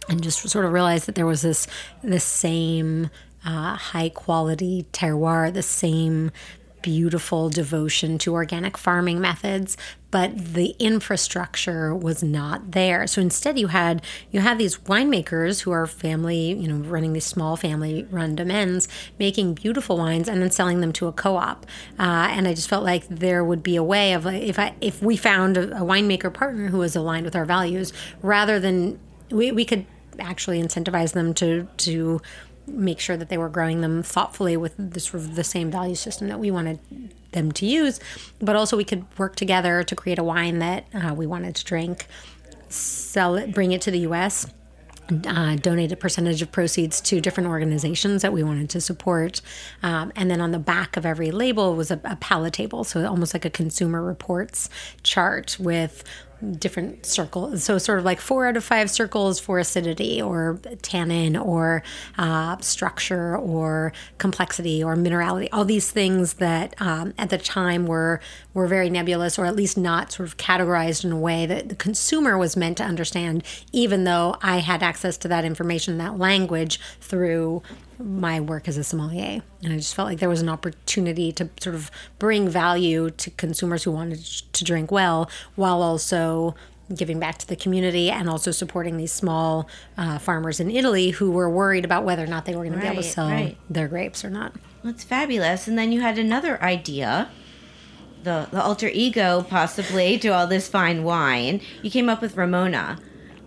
[0.09, 1.67] And just sort of realized that there was this,
[2.03, 3.11] this same
[3.45, 6.31] uh, high quality terroir, the same
[6.89, 9.77] beautiful devotion to organic farming methods
[10.11, 13.07] but the infrastructure was not there.
[13.07, 17.27] So instead you had you had these winemakers who are family you know running these
[17.27, 21.67] small family run domains making beautiful wines and then selling them to a co-op.
[21.99, 25.03] Uh, and i just felt like there would be a way of if i if
[25.03, 28.99] we found a, a winemaker partner who was aligned with our values rather than
[29.31, 29.85] we, we could
[30.19, 32.21] actually incentivize them to to
[32.69, 35.95] make sure that they were growing them thoughtfully with the sort of the same value
[35.95, 36.79] system that we wanted
[37.33, 38.01] them to use,
[38.41, 41.65] but also we could work together to create a wine that uh, we wanted to
[41.65, 42.07] drink,
[42.69, 44.47] sell it, bring it to the U.S.
[45.27, 49.41] Uh, donate a percentage of proceeds to different organizations that we wanted to support.
[49.83, 53.07] Um, and then on the back of every label was a, a palette table, so
[53.07, 54.69] almost like a consumer reports
[55.03, 56.05] chart with
[56.59, 57.65] different circles.
[57.65, 61.83] So, sort of like four out of five circles for acidity or tannin or
[62.17, 65.49] uh, structure or complexity or minerality.
[65.53, 68.21] All these things that um, at the time were
[68.59, 71.75] were very nebulous or at least not sort of categorized in a way that the
[71.75, 73.43] consumer was meant to understand.
[73.73, 77.63] Even though I had access to that information, that language through
[77.99, 79.43] my work as a sommelier.
[79.63, 83.31] And I just felt like there was an opportunity to sort of bring value to
[83.31, 86.55] consumers who wanted to drink well while also
[86.95, 91.31] giving back to the community and also supporting these small uh, farmers in Italy who
[91.31, 93.59] were worried about whether or not they were going to be able to sell right.
[93.69, 94.55] their grapes or not.
[94.83, 95.69] That's fabulous.
[95.69, 97.31] And then you had another idea.
[98.25, 101.61] The, the alter ego, possibly, to all this fine wine.
[101.83, 102.99] You came up with Ramona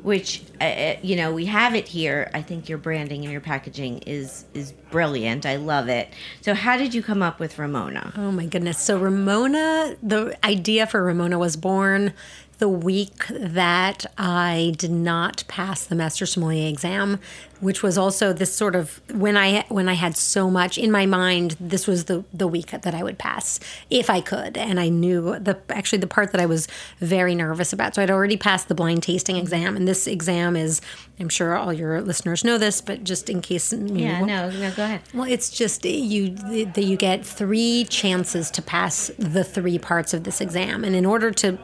[0.04, 2.30] which uh, uh, you know we have it here.
[2.34, 5.46] I think your branding and your packaging is is brilliant.
[5.46, 6.10] I love it.
[6.42, 8.14] So how did you come up with ramona?
[8.18, 8.80] Oh my goodness.
[8.80, 12.14] So ramona the idea for ramona was born
[12.62, 17.20] the week that I did not pass the master sommelier exam,
[17.60, 21.08] which was also this sort of when I when I had so much in my
[21.08, 21.58] mind.
[21.60, 25.40] This was the the week that I would pass if I could, and I knew
[25.40, 26.68] the actually the part that I was
[27.00, 27.96] very nervous about.
[27.96, 30.82] So I'd already passed the blind tasting exam, and this exam is
[31.22, 34.84] I'm sure all your listeners know this, but just in case, Yeah, no, no, go
[34.84, 35.02] ahead.
[35.14, 36.30] well, it's just you
[36.76, 41.06] that you get three chances to pass the three parts of this exam, and in
[41.06, 41.58] order to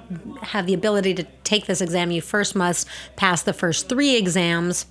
[0.44, 4.86] have the ability to take this exam, you first must pass the first three exams.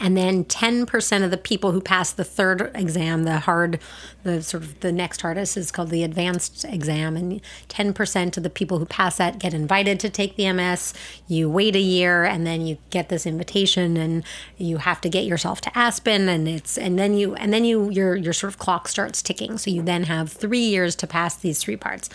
[0.00, 3.78] And then 10% of the people who pass the third exam, the hard,
[4.24, 7.16] the sort of the next hardest is called the advanced exam.
[7.16, 10.92] And 10% of the people who pass that get invited to take the MS.
[11.28, 14.24] You wait a year and then you get this invitation and
[14.56, 17.90] you have to get yourself to Aspen and it's, and then you, and then you,
[17.90, 19.58] your, your sort of clock starts ticking.
[19.58, 22.10] So you then have three years to pass these three parts.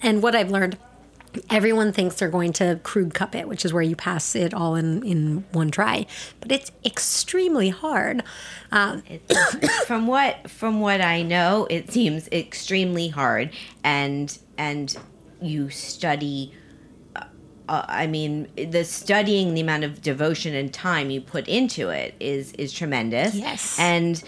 [0.00, 0.78] And what I've learned
[1.50, 4.74] everyone thinks they're going to Krug Cup it, which is where you pass it all
[4.74, 6.06] in, in one try.
[6.40, 8.22] But it's extremely hard.
[8.70, 9.02] Um,
[9.86, 13.50] from what from what I know, it seems extremely hard,
[13.84, 14.94] and and
[15.40, 16.52] you study.
[17.68, 22.14] Uh, I mean, the studying, the amount of devotion and time you put into it
[22.20, 23.34] is is tremendous.
[23.34, 23.78] Yes.
[23.78, 24.22] and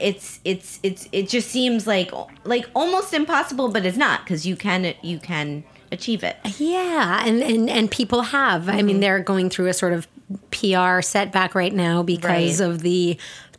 [0.00, 2.10] it's it's it's it just seems like
[2.44, 6.36] like almost impossible, but it's not because you can you can achieve it.
[6.58, 8.68] yeah, and, and, and people have.
[8.68, 9.00] I mean, mm-hmm.
[9.00, 10.06] they're going through a sort of
[10.50, 12.68] PR setback right now because Right.
[12.68, 13.16] of the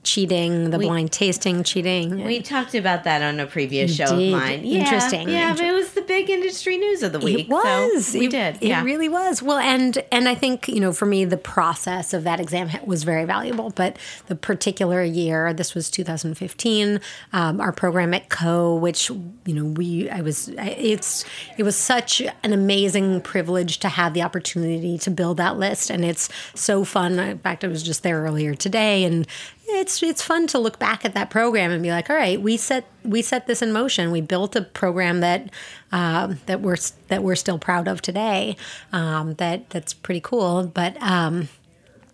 [0.08, 2.24] cheating, the blind tasting cheating.
[2.24, 4.34] We talked about that on a previous show did.
[4.34, 4.66] of mine.
[4.66, 5.30] Yeah, Interesting.
[5.30, 7.48] Yeah, but it was the big industry news of the week.
[7.48, 8.08] It was.
[8.08, 8.56] So we it, did.
[8.62, 8.84] It yeah.
[8.84, 9.44] really was.
[9.44, 13.04] Well, and and I think you know, for me, the process of that exam was
[13.04, 13.72] very valuable.
[13.72, 17.02] But the particular year, this was 2015,
[17.34, 21.26] um, our program at Ko, which you know, we I was it's
[21.58, 26.06] it was such an amazing privilege to have the opportunity to build that list, and
[26.06, 27.20] it's so fun.
[27.20, 29.28] In fact, I was just there earlier today, and
[29.68, 32.58] it's it's fun to look back at that program and be like, all right, we
[32.58, 34.12] set we set this in motion.
[34.12, 35.50] We built a program that
[35.92, 36.78] um, that we're
[37.10, 38.56] that we're still proud of today.
[38.92, 40.68] Um, that that's pretty cool.
[40.68, 41.50] But um,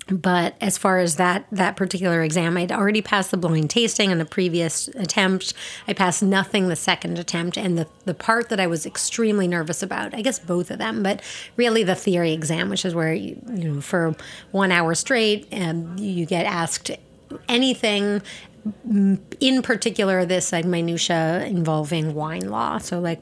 [0.10, 4.18] but as far as that that particular exam, I'd already passed the blind tasting in
[4.18, 5.54] the previous attempt.
[5.88, 9.82] I passed nothing the second attempt, and the the part that I was extremely nervous
[9.84, 11.22] about, I guess both of them, but
[11.56, 14.16] really the theory exam, which is where you, you know for
[14.52, 16.92] one hour straight, um, you get asked
[17.48, 18.22] anything
[19.41, 22.78] in particular this like minutia involving wine law.
[22.78, 23.19] So like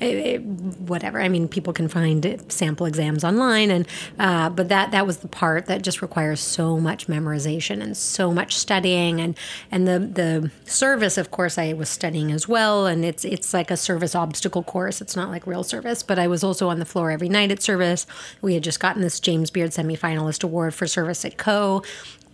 [0.00, 1.18] it, it- whatever.
[1.18, 3.86] I mean people can find sample exams online and
[4.18, 8.32] uh, but that that was the part that just requires so much memorization and so
[8.34, 9.18] much studying.
[9.18, 9.34] And
[9.70, 12.86] and the the service of course i was studying as well.
[12.86, 15.00] And it's it's like a service obstacle course.
[15.00, 16.02] It's not like real service.
[16.02, 18.06] But i was also on the floor every night at service.
[18.42, 21.82] We had just gotten this james beard semifinalist award for service at Ko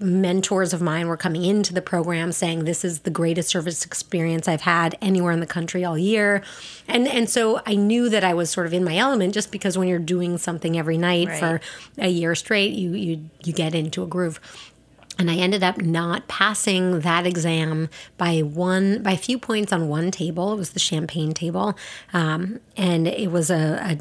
[0.01, 4.47] mentors of mine were coming into the program saying this is the greatest service experience
[4.47, 6.43] I've had anywhere in the country all year.
[6.87, 9.77] And and so I knew that I was sort of in my element just because
[9.77, 11.61] when you're doing something every night for
[11.99, 14.41] a year straight, you you you get into a groove.
[15.21, 19.89] And I ended up not passing that exam by one by a few points on
[19.89, 20.53] one table.
[20.53, 21.77] It was the champagne table,
[22.13, 23.99] um, and it was a, a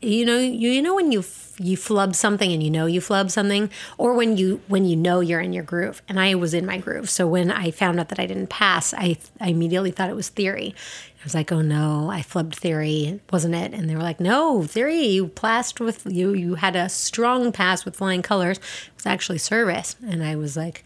[0.00, 3.00] you know you, you know when you f- you flub something and you know you
[3.00, 6.02] flub something or when you when you know you're in your groove.
[6.08, 7.08] And i was in my groove.
[7.08, 10.28] So when i found out that i didn't pass i, I immediately thought it was
[10.28, 10.74] theory.
[11.20, 13.72] I was like oh no i flubbed theory wasn't it?
[13.72, 17.84] And they were like no theory you passed with you you had a strong pass
[17.84, 18.58] with flying colors.
[18.58, 19.96] It was actually service.
[20.06, 20.84] And i was like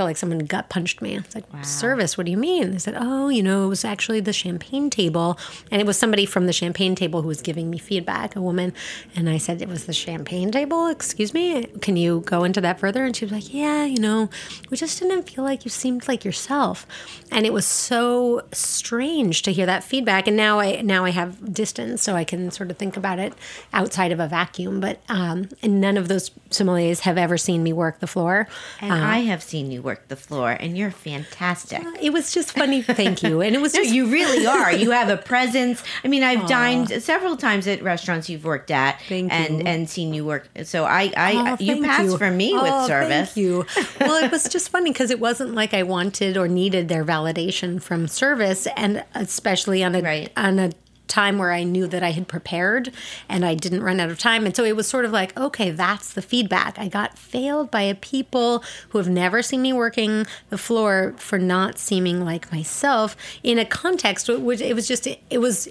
[0.00, 1.18] felt like someone gut punched me.
[1.18, 2.70] It's like, service, what do you mean?
[2.70, 5.38] They said, oh, you know, it was actually the champagne table.
[5.70, 8.72] And it was somebody from the champagne table who was giving me feedback, a woman.
[9.14, 10.86] And I said, it was the champagne table?
[10.86, 11.66] Excuse me?
[11.82, 13.04] Can you go into that further?
[13.04, 14.30] And she was like, yeah, you know,
[14.70, 16.86] we just didn't feel like you seemed like yourself.
[17.30, 20.26] And it was so strange to hear that feedback.
[20.26, 23.34] And now I now I have distance, so I can sort of think about it
[23.74, 24.80] outside of a vacuum.
[24.80, 28.48] But um, and none of those sommeliers have ever seen me work the floor.
[28.80, 31.84] And I have seen you work the floor, and you're fantastic.
[31.84, 32.82] Uh, it was just funny.
[32.82, 33.40] Thank you.
[33.40, 34.72] And it was No, just you really are.
[34.72, 35.82] You have a presence.
[36.04, 39.64] I mean, I've dined several times at restaurants you've worked at, Thank and you.
[39.66, 40.48] and seen you work.
[40.64, 42.18] So I, I Oh, you pass you.
[42.18, 43.32] for me Oh, with service.
[43.32, 43.66] Thank you.
[44.00, 47.80] Well, it was just funny because it wasn't like I wanted or needed their validation
[47.82, 50.32] from service, and especially on a Right.
[50.36, 50.70] on a
[51.10, 52.92] time where I knew that I had prepared
[53.28, 54.46] and I didn't run out of time.
[54.46, 56.78] And so it was sort of like, okay, that's the feedback.
[56.78, 61.38] I got failed by a people who have never seen me working the floor for
[61.38, 65.68] not seeming like myself in a context which it was just it was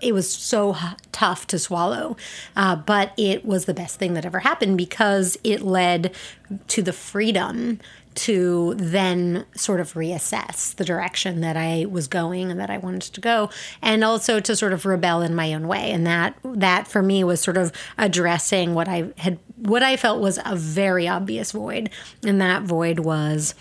[0.00, 0.76] it was so
[1.10, 2.16] tough to swallow.
[2.54, 6.14] Uh, but it was the best thing that ever happened because it led
[6.68, 7.80] to the freedom
[8.14, 13.02] to then sort of reassess the direction that I was going and that I wanted
[13.02, 13.50] to go
[13.80, 15.90] and also to sort of rebel in my own way.
[15.90, 20.20] And that that for me was sort of addressing what I had what I felt
[20.20, 21.90] was a very obvious void.
[22.24, 23.54] And that void was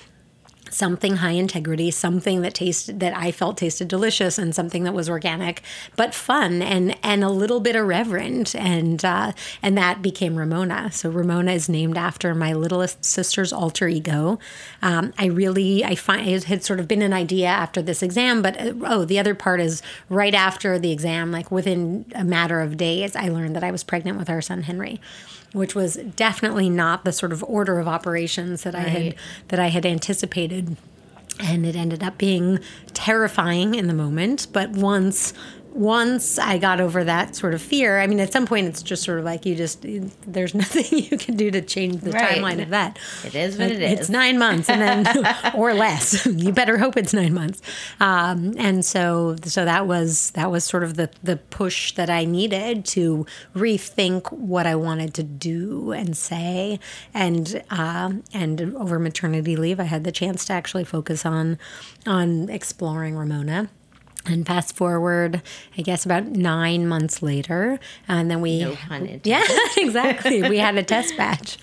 [0.74, 5.09] something high integrity, something that tasted that I felt tasted delicious, and something that was
[5.09, 5.61] organic
[5.95, 10.91] but fun and and a little bit irreverent, and uh, and that became Ramona.
[10.91, 14.39] So Ramona is named after my littlest sister's alter ego.
[14.82, 18.41] Um, I really I find it had sort of been an idea after this exam,
[18.41, 22.61] but uh, oh, the other part is right after the exam, like within a matter
[22.61, 24.99] of days, I learned that I was pregnant with our son Henry
[25.54, 29.16] which was definitely not the sort of order of operations that I had
[29.49, 30.78] that I had anticipated.
[31.39, 32.60] And it ended up being
[32.93, 35.34] terrifying in the moment, but once
[35.74, 39.03] once I got over that sort of fear, I mean, at some point it's just
[39.03, 39.86] sort of like you just,
[40.28, 42.38] there's nothing you can do to change the Right.
[42.38, 42.99] timeline of that.
[43.24, 44.09] It is what it It's is.
[44.09, 46.26] nine months and then, or less.
[46.26, 47.61] You better hope it's nine months.
[47.99, 52.26] Um, and so, so that was, that was sort of the, the push that I
[52.26, 56.80] needed to rethink what I wanted to do and say.
[57.13, 61.57] And, um and over maternity leave, I had the chance to actually focus on,
[62.05, 63.69] on exploring Ramona.
[64.26, 65.41] And fast forward,
[65.78, 68.76] I guess about nine months later, and then we, No
[69.24, 69.43] yeah,
[69.78, 70.47] exactly.
[70.47, 71.57] we had a test batch,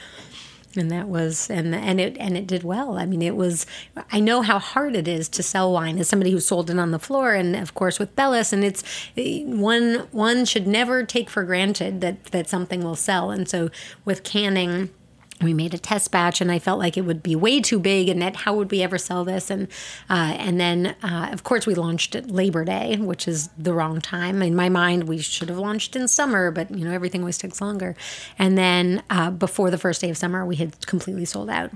[0.76, 2.98] and that was and and it and it did well.
[2.98, 3.64] I mean, it was.
[4.10, 6.90] I know how hard it is to sell wine as somebody who sold it on
[6.90, 8.82] the floor, and of course with Bellus, and it's
[9.16, 13.30] one one should never take for granted that that something will sell.
[13.30, 13.70] And so
[14.04, 14.90] with canning
[15.40, 18.08] we made a test batch and i felt like it would be way too big
[18.08, 19.50] and that how would we ever sell this?
[19.50, 19.68] And
[20.08, 24.00] uh, and then uh, of course we launched at labor day which is the wrong
[24.00, 24.42] time.
[24.42, 27.60] In my mind we should have launched in summer but you know everything always takes
[27.60, 27.96] longer.
[28.38, 31.70] And then uh, before the first day of summer we had completely sold out.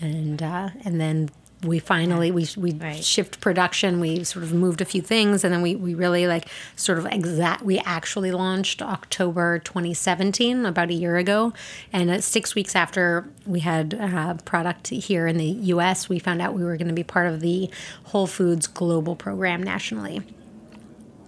[0.00, 1.30] And uh, and then
[1.62, 3.04] we finally we we Right.
[3.04, 6.48] shift production we sort of moved a few things and then we, we really like
[6.74, 11.52] sort of exact we actually launched october 2017 about a year ago
[11.92, 16.42] and uh, six weeks after we had uh, product here in the us we found
[16.42, 17.70] out we were going to be part of the
[18.04, 20.22] whole foods global program nationally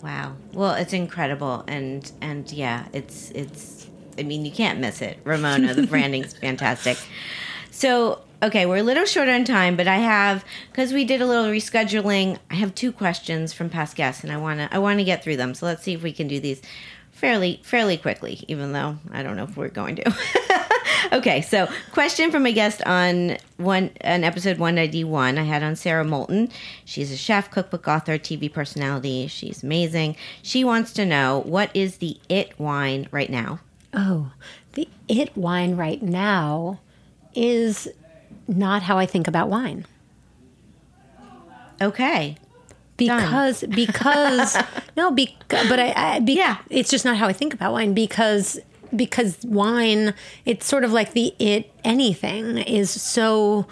[0.03, 0.37] Wow.
[0.53, 3.89] Well, it's incredible, and and yeah, it's it's.
[4.19, 5.19] I mean, you can't miss it.
[5.25, 6.99] Ramona, the branding's fantastic.
[7.71, 11.27] So, okay, we're a little short on time, but I have because we did a
[11.27, 12.39] little rescheduling.
[12.51, 15.37] I have two questions from past guests, and I wanna I want to get through
[15.37, 15.55] them.
[15.55, 16.61] So let's see if we can do these
[17.11, 20.15] fairly fairly quickly, even though I don't know if we're going to.
[21.13, 26.05] okay, so question from a guest on one an episode 191 I had on Sara
[26.05, 26.51] Moulton.
[26.85, 29.27] She's a chef, cookbook author, TV personality.
[29.27, 30.17] She's amazing.
[30.43, 33.61] She wants to know what is the it wine right now?
[33.95, 34.33] Oh,
[34.75, 36.81] the it wine right now
[37.37, 37.89] is
[38.49, 39.87] not how I think about wine.
[41.81, 42.37] Okay.
[42.97, 44.57] because because
[44.97, 46.59] no be, but I, I be, Yeah.
[46.71, 48.59] it's just not how I think about wine because
[48.95, 50.15] because wine
[50.45, 53.67] it's sort of like the it anything is so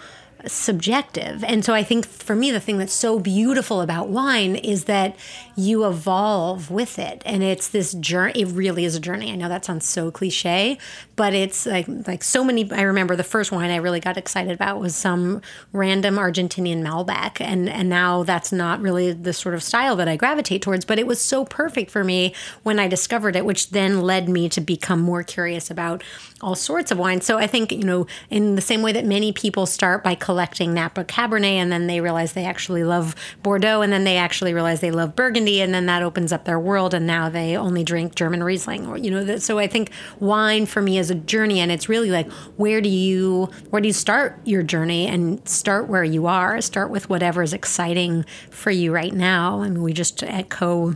[0.45, 4.83] subjective and so i think for me the thing that's so beautiful about wine is
[4.83, 5.15] that
[5.55, 7.21] you evolve with it.
[7.25, 9.31] And it's this journey it really is a journey.
[9.31, 10.77] I know that sounds so cliche
[11.15, 14.51] but it's like like so many i remember the first wine i really got excited
[14.51, 15.41] about was some
[15.71, 17.39] random argentinian malbec.
[17.39, 20.99] And and now that's not really the sort of style that i gravitate towards but
[20.99, 22.33] it was so perfect for me
[22.63, 26.03] when i discovered it which then led me to become more curious about
[26.41, 29.31] all sorts of wine so i think you know in the same way that many
[29.31, 33.93] people start by collecting napa cabernet and then they realize they actually love bordeaux and
[33.93, 37.05] then they actually realize they love burgundy and then that opens up their world and
[37.05, 40.97] now they only drink german riesling or you know so i think wine for me
[40.97, 44.63] is a journey and it's really like where do you where do you start your
[44.63, 46.61] journey and start where you are?
[46.61, 49.61] Start with whatever is exciting for you right now.
[49.61, 50.95] I mean we just at Ko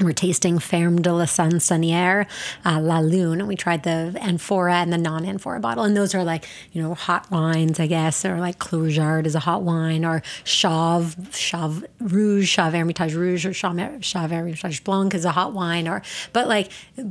[0.00, 2.26] we're tasting Ferme de la Sansonière,
[2.64, 6.46] uh, La Lune, we tried the amphora and the non-amphora bottle, and those are like
[6.72, 10.22] you know hot wines, I guess, or like Clos Rougeard is a hot wine, or
[10.44, 15.88] Chave, Chave Rouge, Chave Hermitage Rouge, or Chave, Chave Hermitage Blanc is a hot wine,
[15.88, 16.70] or but like,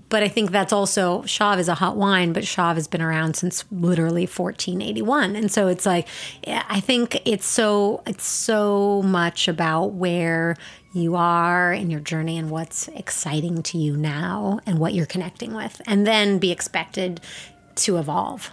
[0.10, 3.36] but I think that's also Chave is a hot wine, but Chave has been around
[3.36, 6.08] since literally 1481, and so it's like
[6.48, 10.56] I think it's so it's so much about where
[10.96, 15.54] you are in your journey and what's exciting to you now and what you're connecting
[15.54, 17.20] with, and then be expected
[17.76, 18.52] to evolve.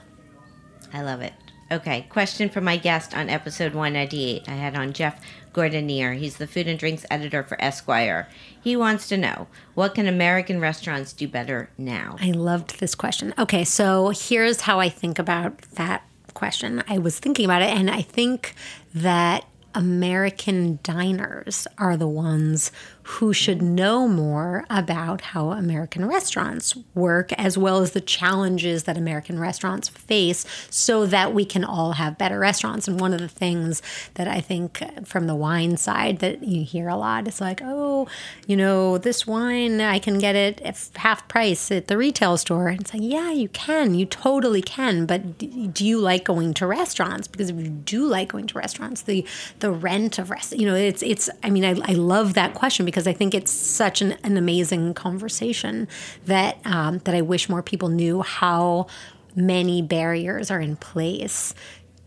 [0.93, 1.33] I love it.
[1.71, 4.49] Okay, question for my guest on episode 198.
[4.49, 5.25] I had on Jeff
[5.55, 6.19] Gordinier.
[6.19, 8.29] He's the food and drinks editor for Esquire.
[8.61, 12.17] He wants to know what can American restaurants do better now?
[12.21, 13.33] I loved this question.
[13.39, 16.03] Okay, so here's how I think about that
[16.35, 16.83] question.
[16.89, 18.55] I was thinking about it, and I think
[18.95, 19.45] that
[19.75, 22.73] American diners are the ones
[23.05, 28.97] who should know more about how American restaurants work, as well as the challenges that
[28.97, 32.87] American restaurants face, so that we can all have better restaurants.
[32.87, 33.83] And one of the things
[34.15, 37.61] that I think uh, from the wine side that you hear a lot is like,
[37.63, 38.07] oh,
[38.47, 42.69] you know, this wine, I can get it at half price at the retail store.
[42.69, 43.95] And it's like, yeah, you can.
[43.95, 45.07] You totally can.
[45.07, 47.29] But do you like going to restaurants?
[47.29, 49.27] Because if you do like going to restaurants, the
[49.59, 52.85] the rent of rest, you know, it's, it's, I mean, I, I love that question
[52.93, 55.89] because I think it's such an, an amazing conversation
[56.27, 58.87] that um, that I wish more people knew how
[59.35, 61.55] many barriers are in place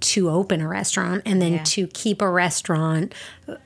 [0.02, 1.64] to open a restaurant and then Yeah.
[1.64, 3.14] to keep a restaurant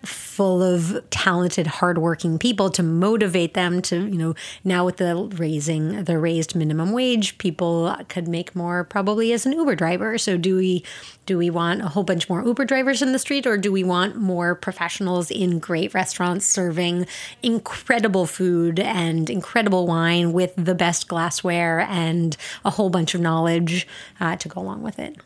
[0.04, 6.04] full of talented hardworking people to motivate them to you know now with the raising
[6.04, 10.58] the raised minimum wage people could make more probably as an uber driver so do
[10.58, 10.84] we
[11.26, 13.84] do we want a whole bunch more uber drivers in the street or do we
[13.84, 17.08] want more professionals in great restaurants serving
[17.42, 23.88] incredible food and incredible wine with the best glassware and a whole bunch of knowledge
[24.20, 25.18] uh, to go along with it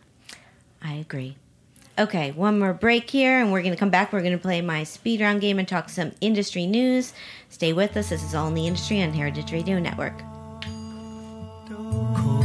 [0.83, 1.37] I agree.
[1.97, 4.11] Okay, one more break here, and we're going to come back.
[4.11, 7.13] We're going to play my speed round game and talk some industry news.
[7.49, 8.09] Stay with us.
[8.09, 10.21] This is All in the Industry on Heritage Radio Network.
[11.83, 12.42] 遠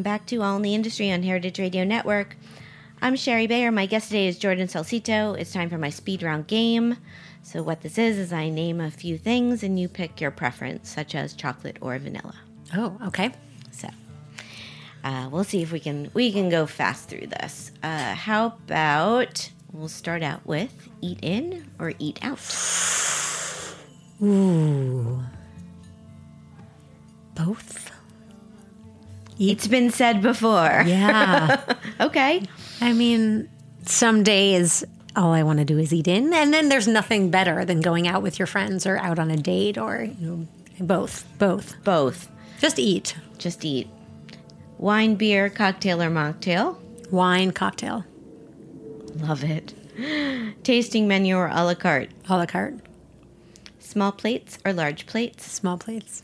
[0.00, 2.34] Welcome back to All in the Industry on Heritage Radio Network.
[3.02, 3.70] I'm Shari Bayer.
[3.70, 5.38] My guest today is Jordan Salcito.
[5.38, 6.96] It's time for my speed round game.
[7.42, 10.88] So, what this is, is I name a few things and you pick your preference,
[10.88, 12.34] such as chocolate or vanilla.
[12.74, 13.30] oh okay
[13.72, 13.88] So,
[15.04, 17.70] uh, we'll see if we can we can go fast through this.
[17.82, 22.38] Uh, how about we'll start out with eat in or eat out?
[24.22, 25.22] Ooh,
[27.34, 27.89] both
[29.40, 30.82] It's been said before.
[30.86, 32.42] yeah Okay.
[32.80, 33.48] I mean,
[33.86, 34.84] some days
[35.16, 38.06] all I want to do is eat in, and then there's nothing better than going
[38.06, 40.46] out with your friends or out on a date or you know,
[40.80, 41.82] both, both.
[41.84, 42.28] Both.
[42.60, 43.88] Just eat Just eat.
[44.78, 46.76] Wine, beer, cocktail, or mocktail.
[47.10, 48.04] wine, cocktail,
[49.16, 49.74] Love it.
[50.62, 52.10] Tasting menu or a la carte.
[52.28, 52.78] a la carte,
[53.78, 55.50] Small plates or large plates.
[55.50, 56.22] small plates,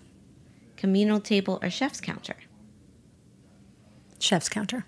[0.76, 2.36] Communal table or chef's counter.
[4.18, 4.86] Chef's counter.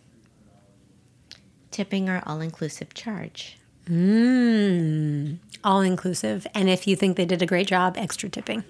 [1.70, 3.58] Tipping or all inclusive charge.
[3.86, 6.46] Mmm, all inclusive.
[6.54, 8.64] And if you think they did a great job, extra tipping.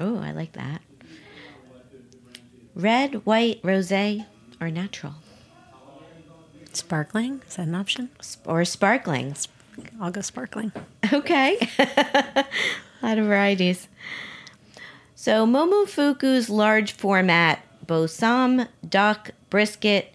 [0.00, 0.82] Oh, I like that.
[2.74, 5.14] Red, white, rose, or natural.
[6.72, 8.10] Sparkling is that an option?
[8.44, 9.34] Or sparkling.
[10.00, 10.72] I'll go sparkling.
[11.12, 11.58] Okay.
[11.78, 12.46] a
[13.02, 13.88] lot of varieties.
[15.14, 20.12] So, Momofuku's large format bo ssam, duck, brisket,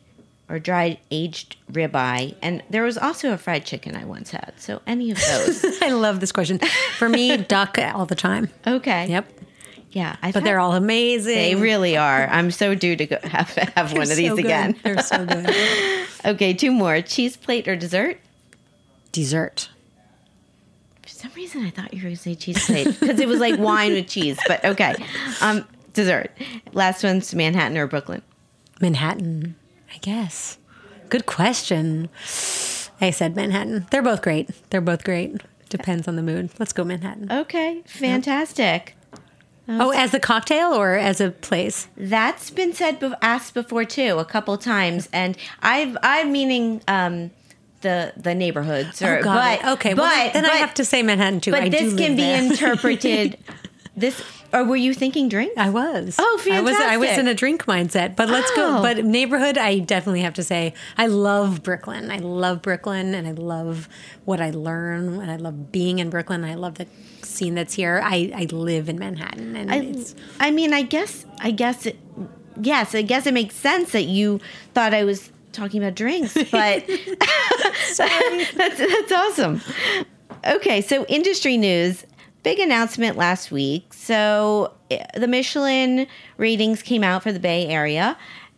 [0.47, 2.35] or dried aged ribeye.
[2.41, 4.53] And there was also a fried chicken I once had.
[4.57, 5.65] So, any of those.
[5.81, 6.59] I love this question.
[6.97, 8.49] For me, duck all the time.
[8.65, 9.07] okay.
[9.09, 9.27] Yep.
[9.91, 10.15] Yeah.
[10.21, 11.35] I've But had- they're all amazing.
[11.35, 12.27] They really are.
[12.27, 14.75] I'm so due to go have, have one of these so again.
[14.83, 15.49] They're so good.
[16.25, 17.01] Okay, two more.
[17.01, 18.17] Cheese plate or dessert?
[19.11, 19.69] Dessert.
[21.03, 23.39] For some reason, I thought you were going to say cheese plate because it was
[23.39, 24.39] like wine with cheese.
[24.47, 24.95] But okay,
[25.41, 26.31] um, dessert.
[26.73, 28.21] Last one's Manhattan or Brooklyn.
[28.81, 29.55] Manhattan,
[29.93, 30.57] I guess.
[31.09, 32.09] Good question.
[32.99, 33.85] I said Manhattan.
[33.91, 34.49] They're both great.
[34.69, 35.41] They're both great.
[35.69, 36.49] Depends on the mood.
[36.59, 37.31] Let's go Manhattan.
[37.31, 38.95] Okay, fantastic.
[39.67, 41.87] Oh, as a cocktail or as a place?
[41.95, 47.31] That's been said, be- asked before too, a couple times, and I've I'm meaning um,
[47.81, 49.01] the the neighborhoods.
[49.01, 49.65] Or, Oh, but it.
[49.65, 51.51] Okay, but well, then, then I have to say Manhattan too.
[51.51, 53.37] But I this can be interpreted
[53.95, 54.23] this
[54.53, 55.53] or were you thinking drink?
[55.57, 56.15] I was.
[56.19, 56.75] Oh, I was.
[56.75, 58.15] I was in a drink mindset.
[58.15, 58.77] But let's go.
[58.77, 58.81] Oh.
[58.81, 62.11] But neighborhood, I definitely have to say, I love Brooklyn.
[62.11, 63.89] I love Brooklyn, and I love
[64.25, 66.43] what I learn, and I love being in Brooklyn.
[66.43, 66.87] I love the
[67.23, 67.99] scene that's here.
[68.03, 71.97] I, I live in Manhattan, and I, it's I mean, I guess, I guess, it,
[72.61, 74.39] yes, I guess it makes sense that you
[74.75, 76.85] thought I was talking about drinks, but
[77.97, 79.61] that's that's awesome.
[80.45, 82.05] Okay, so industry news.
[82.43, 83.93] Big announcement last week.
[83.93, 88.17] So eh, the Michelin ratings came out for the Bay Area,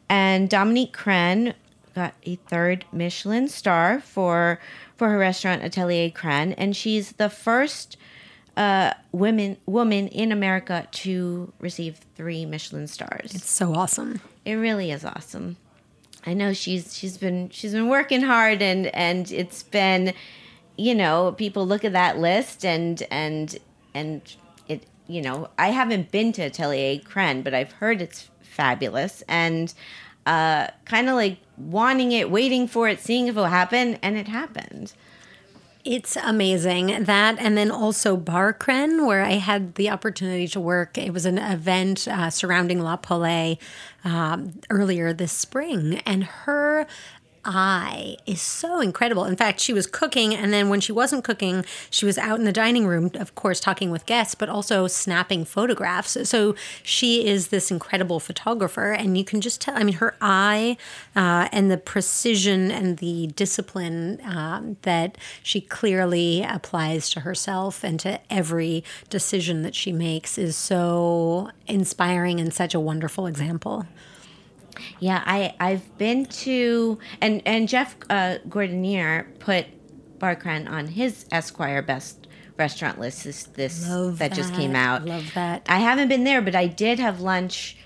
[0.09, 1.53] and Dominique Crenn
[1.93, 4.59] got a third Michelin star for
[4.97, 7.97] for her restaurant Atelier Crenn, and she's the first
[8.57, 13.35] uh, women woman in America to receive three Michelin stars.
[13.35, 14.21] it's so awesome.
[14.45, 15.57] It really is awesome.
[16.25, 20.13] I know she's she's been she's been working hard and and it's been
[20.77, 23.57] you know people look at that list and and
[23.95, 24.35] and
[24.67, 29.73] it you know I haven't been to Atelier Crenn but I've heard it's fabulous and
[30.27, 34.27] uh kind of like wanting it waiting for it seeing if it'll happen and it
[34.27, 34.93] happened.
[35.85, 40.97] It's amazing that, and then also Bar Crenn, where I had the opportunity to work.
[40.97, 43.59] It was an event uh, surrounding La Paulée
[44.03, 46.87] um, earlier this spring, and her
[47.45, 49.25] eye is so incredible.
[49.25, 52.45] In fact, she was cooking, and then when she wasn't cooking, she was out in
[52.45, 56.17] the dining room, of course, talking with guests, but also snapping photographs.
[56.27, 59.75] So she is this incredible photographer, and you can just tell.
[59.77, 60.77] I mean, her eye
[61.15, 67.99] uh, and the precision and the discipline um, that she clearly applies to herself and
[68.01, 73.85] to every decision that she makes is so inspiring and such a wonderful example.
[74.99, 79.65] Yeah, I I've been to and and Jeff uh, Gordinier put
[80.19, 85.05] Bar Crenn on his Esquire best restaurant list this this Love that, just came out.
[85.05, 85.65] Love that.
[85.67, 87.77] I haven't been there, but I did have lunch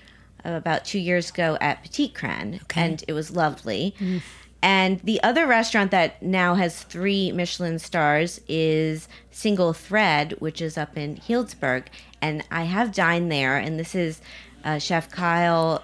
[0.44, 3.94] about two years ago at Petit Crenn, and it was lovely.
[4.62, 10.76] And the other restaurant that now has three Michelin stars is Single Thread, which is
[10.76, 11.86] up in Healdsburg.
[12.20, 14.20] And I have dined there, and this is
[14.62, 15.82] uh, Chef Kyle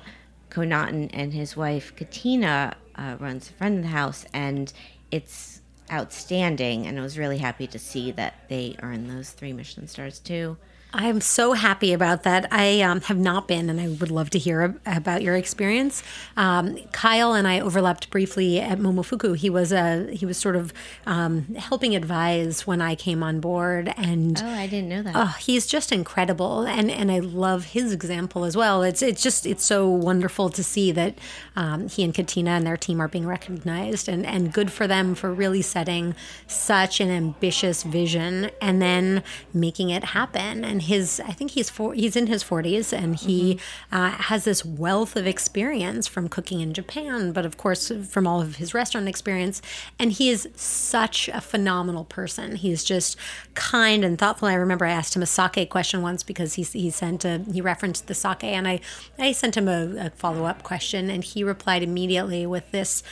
[0.56, 4.72] Connaughton and his wife Katina uh, runs a friend of the house, and
[5.10, 5.60] it's
[5.92, 6.86] outstanding.
[6.86, 10.56] And I was really happy to see that they earned those three Michelin stars too.
[10.98, 12.48] I am so happy about that.
[12.50, 16.02] I um, have not been, and I would love to hear ab- about your experience.
[16.38, 19.36] Um, Kyle and I overlapped briefly at Momofuku.
[19.36, 20.72] He was a he was sort of
[21.04, 25.12] um, helping advise when I came on board, and Oh, I didn't know that.
[25.14, 28.82] Oh, he's just incredible, and and I love his example as well.
[28.82, 31.18] It's it's just it's so wonderful to see that
[31.56, 35.14] um, he and Katina and their team are being recognized, and and good for them
[35.14, 36.14] for really setting
[36.46, 39.22] such an ambitious vision and then
[39.52, 40.64] making it happen.
[40.64, 43.58] And his I think he's four, he's in his forties, and he
[43.92, 48.40] uh, has this wealth of experience from cooking in Japan, but of course from all
[48.40, 49.60] of his restaurant experience,
[49.98, 52.56] and he is such a phenomenal person.
[52.56, 53.16] He's just
[53.54, 54.48] kind and thoughtful.
[54.48, 57.60] I remember I asked him a sake question once because he he sent a he
[57.60, 58.80] referenced the sake, and I
[59.18, 63.02] I sent him a, a follow up question, and he replied immediately with this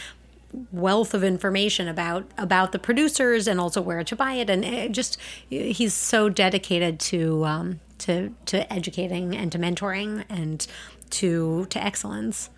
[0.73, 4.93] wealth of information about about the producers and also where to buy it, and it
[4.93, 10.67] just he's so dedicated to um, to to educating and to mentoring and
[11.11, 12.51] to to excellence.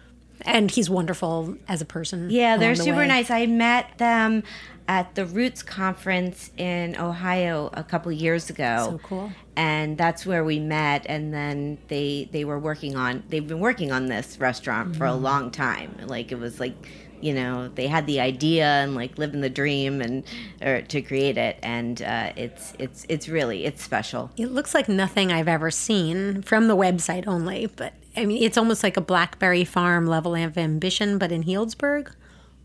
[0.42, 2.28] And he's wonderful as a person.
[2.30, 3.06] Yeah, they're the super way.
[3.08, 3.30] nice.
[3.30, 4.42] I met them
[4.86, 8.88] at the Roots conference in Ohio a couple years ago.
[8.90, 9.32] So cool.
[9.56, 13.90] And that's where we met and then they they were working on they've been working
[13.90, 15.24] on this restaurant for a Mm-hmm.
[15.24, 15.96] long time.
[16.06, 16.76] Like it was like
[17.20, 20.24] you know, they had the idea and like living the dream and
[20.62, 24.30] or to create it and uh, it's it's it's really it's special.
[24.36, 28.56] It looks like nothing I've ever seen from the website only, but I mean, it's
[28.56, 32.12] almost like a Blackberry Farm level of ambition, but in Healdsburg.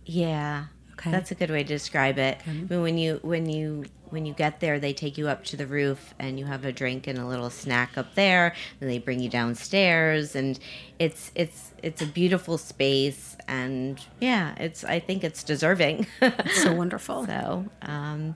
[0.05, 0.65] Yeah.
[0.93, 1.11] Okay.
[1.11, 2.39] That's a good way to describe it.
[2.45, 5.57] I mean, when you when you when you get there, they take you up to
[5.57, 8.53] the roof and you have a drink and a little snack up there.
[8.79, 10.59] Then they bring you downstairs, and
[10.99, 16.07] it's it's it's a beautiful space, and yeah, it's I think it's deserving.
[16.53, 17.25] So wonderful.
[17.25, 18.35] so, um,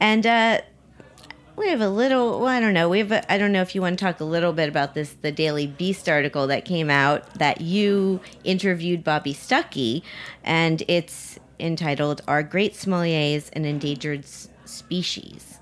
[0.00, 0.60] and uh,
[1.56, 2.40] we have a little.
[2.40, 2.88] Well, I don't know.
[2.88, 3.12] We have.
[3.12, 5.32] A, I don't know if you want to talk a little bit about this, the
[5.32, 10.02] Daily Beast article that came out that you interviewed Bobby Stuckey,
[10.42, 14.26] and it's entitled "Are Great Sommeliers an Endangered
[14.64, 15.60] Species?"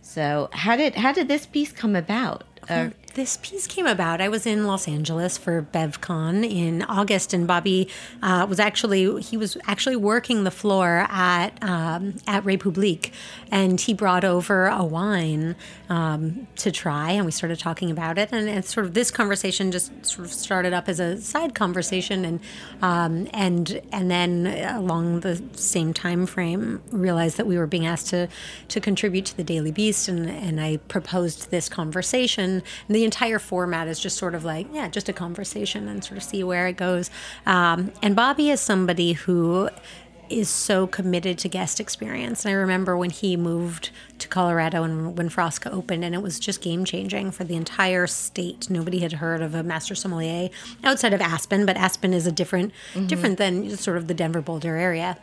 [0.00, 2.44] So, how did how did this piece come about?
[2.68, 4.20] Uh, this piece came about.
[4.20, 7.88] I was in Los Angeles for BevCon in August, and Bobby
[8.22, 13.12] uh, was actually he was actually working the floor at um, at Republique,
[13.50, 15.56] and he brought over a wine
[15.88, 19.70] um, to try, and we started talking about it, and it's sort of this conversation
[19.70, 22.40] just sort of started up as a side conversation, and
[22.80, 28.08] um, and and then along the same time frame, realized that we were being asked
[28.08, 28.28] to
[28.68, 32.62] to contribute to the Daily Beast, and and I proposed this conversation.
[32.88, 36.18] And the entire format is just sort of like yeah, just a conversation, and sort
[36.18, 37.10] of see where it goes.
[37.46, 39.68] Um, and Bobby is somebody who
[40.32, 42.44] is so committed to guest experience.
[42.44, 46.40] And I remember when he moved to Colorado and when Frasca opened, and it was
[46.40, 48.70] just game changing for the entire state.
[48.70, 50.48] Nobody had heard of a master sommelier
[50.82, 52.72] outside of Aspen, but Aspen is a different,
[53.06, 55.18] different than sort of the Denver Boulder area.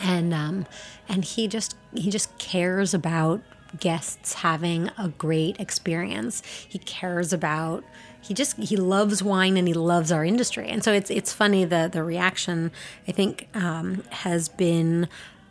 [0.00, 0.66] And um,
[1.08, 3.40] and he just he just cares about
[3.78, 6.42] guests having a great experience.
[6.68, 7.84] He cares about
[8.20, 11.66] he just he loves wine and he loves our industry and so it's it's funny
[11.66, 12.72] the the reaction
[13.06, 15.06] i think um, has been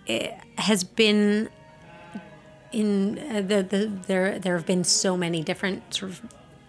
[0.07, 1.49] eh, has been
[2.71, 6.21] in uh, the, the there there have been so many different sort of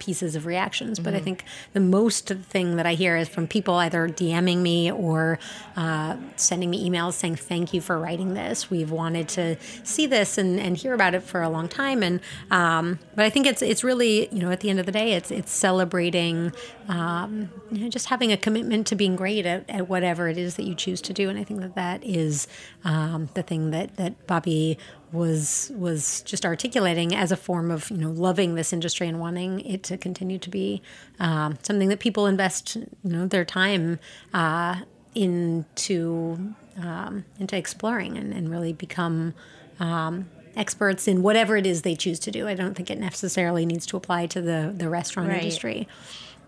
[0.04, 3.74] pieces of reactions but i think the most thing that i hear is from people
[3.74, 5.38] either dming me or
[5.76, 8.70] uh, sending me emails saying thank you for writing this.
[8.70, 12.02] We've wanted to see this and, and hear about it for a long time.
[12.02, 14.92] And um, but i think it's it's really you know at the end of the
[14.92, 16.52] day it's it's celebrating
[16.88, 20.56] um, you know, just having a commitment to being great at, at whatever it is
[20.56, 21.28] that you choose to do.
[21.28, 22.46] And i think that that is
[22.84, 24.78] um, the thing that that bobby
[25.12, 29.60] was was just articulating as a form of you know loving this industry and wanting
[29.60, 30.82] it to continue to be
[31.20, 33.98] um, something that people invest you know their time
[34.32, 34.80] uh,
[35.14, 39.34] into um, into exploring and, and really become
[39.80, 42.48] um, experts in whatever it is they choose to do.
[42.48, 45.42] I don't think it necessarily needs to apply to the the restaurant Right.
[45.42, 45.88] industry.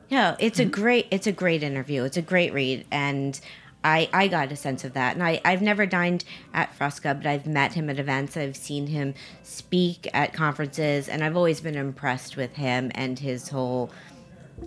[0.08, 2.04] Yeah, it's a great it's a great interview.
[2.04, 3.40] It's a great read and
[3.86, 5.14] I, I got a sense of that.
[5.14, 8.36] And I, I've never dined at Frasca, but I've met him at events.
[8.36, 9.14] I've seen him
[9.44, 13.90] speak at conferences, and I've always been impressed with him and his whole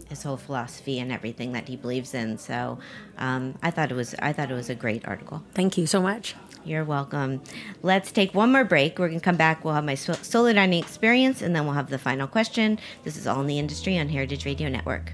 [0.08, 2.38] his whole philosophy and everything that he believes in.
[2.38, 2.78] So
[3.18, 5.44] um, I thought it was I thought it was a great article.
[5.54, 6.36] Thank you so much.
[6.64, 7.42] You're welcome.
[7.82, 9.00] Let's take one more break.
[9.00, 9.66] We're gonna come back.
[9.66, 12.80] We'll have my solo dining experience, and then we'll have the final question.
[13.04, 15.14] This is all in the industry on Heritage Radio Network.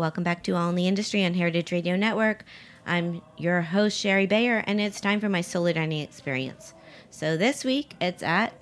[0.00, 2.46] Welcome back to All in the Industry on Heritage Radio Network.
[2.86, 6.72] I'm your host, Shari Bayer, and it's time for my solo dining experience.
[7.10, 8.54] So this week, it's at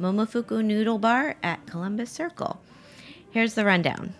[0.00, 2.62] Momofuku Noodle Bar at Columbus Circle.
[3.30, 4.14] Here's the rundown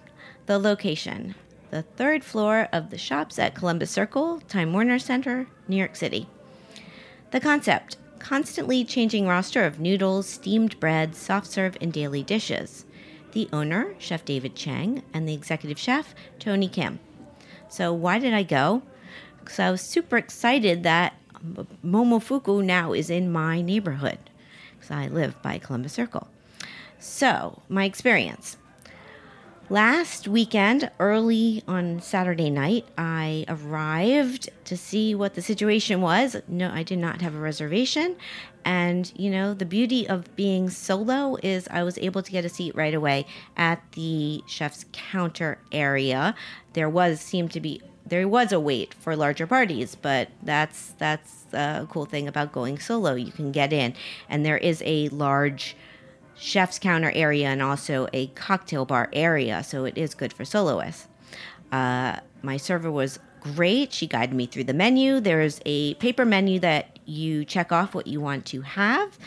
[0.44, 1.34] the location
[1.70, 6.28] the third floor of the shops at Columbus Circle, Time Warner Center, New York City.
[7.30, 12.84] The concept constantly changing roster of noodles, steamed bread, soft serve, and daily dishes.
[13.36, 17.00] The owner, Chef David Chang, and the executive chef, Tony Kim.
[17.68, 18.80] So, why did I go?
[19.40, 21.20] Because I was super excited that
[21.84, 24.18] Momofuku now is in my neighborhood,
[24.72, 26.28] because I live by Columbus Circle.
[26.98, 28.56] So, my experience.
[29.68, 36.36] Last weekend, early on Saturday night, I arrived to see what the situation was.
[36.48, 38.16] No, I did not have a reservation.
[38.66, 42.48] And, you know, the beauty of being solo is I was able to get a
[42.48, 43.24] seat right away
[43.56, 46.34] at the chef's counter area.
[46.72, 51.44] There was, seemed to be, there was a wait for larger parties, but that's, that's
[51.52, 53.14] a cool thing about going solo.
[53.14, 53.94] You can get in,
[54.28, 55.76] and there is a large,
[56.38, 61.08] chef's counter area and also a cocktail bar area, so it is good for soloists.
[61.72, 63.92] Uh, my server was great.
[63.92, 65.20] She guided me through the menu.
[65.20, 69.18] There's a paper menu that you check off what you want to have,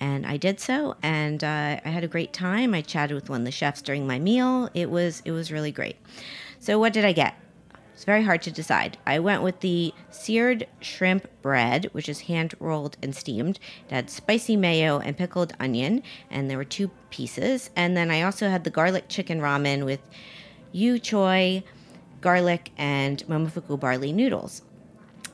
[0.00, 0.96] and I did so.
[1.02, 2.74] And uh, I had a great time.
[2.74, 4.68] I chatted with one of the chefs during my meal.
[4.74, 5.96] It was it was really great.
[6.58, 7.34] So what did I get?
[7.94, 8.98] It's very hard to decide.
[9.06, 13.60] I went with the seared shrimp bread, which is hand rolled and steamed.
[13.88, 17.70] It had spicy mayo and pickled onion, and there were two pieces.
[17.76, 20.00] And then I also had the garlic chicken ramen with
[20.72, 21.62] yu choy,
[22.20, 24.62] garlic, and momofuku barley noodles.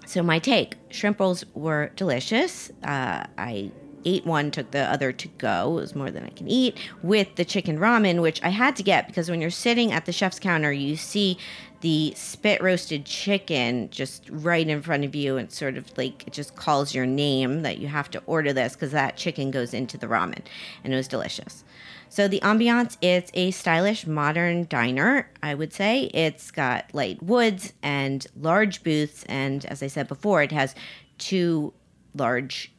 [0.08, 2.70] So my take: shrimp rolls were delicious.
[2.82, 3.70] Uh, I
[4.06, 5.76] ate one, took the other to go.
[5.76, 8.82] It was more than I can eat with the chicken ramen, which I had to
[8.82, 11.36] get because when you're sitting at the chef's counter, you see
[11.82, 16.32] the spit roasted chicken just right in front of you, and sort of like it
[16.32, 19.98] just calls your name that you have to order this because that chicken goes into
[19.98, 20.40] the ramen,
[20.84, 21.64] and it was delicious.
[22.10, 26.10] So the ambiance, it's a stylish modern diner, I would say.
[26.14, 30.74] It's got light woods and large booths, and as I said before, it has
[31.18, 31.74] two
[32.14, 32.72] large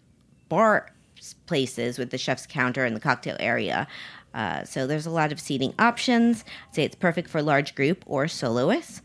[0.49, 0.91] bar
[1.45, 3.87] places with the chef's counter and the cocktail area.
[4.33, 6.43] Uh, so there's a lot of seating options.
[6.69, 9.01] I'd say it's perfect for large group or soloists.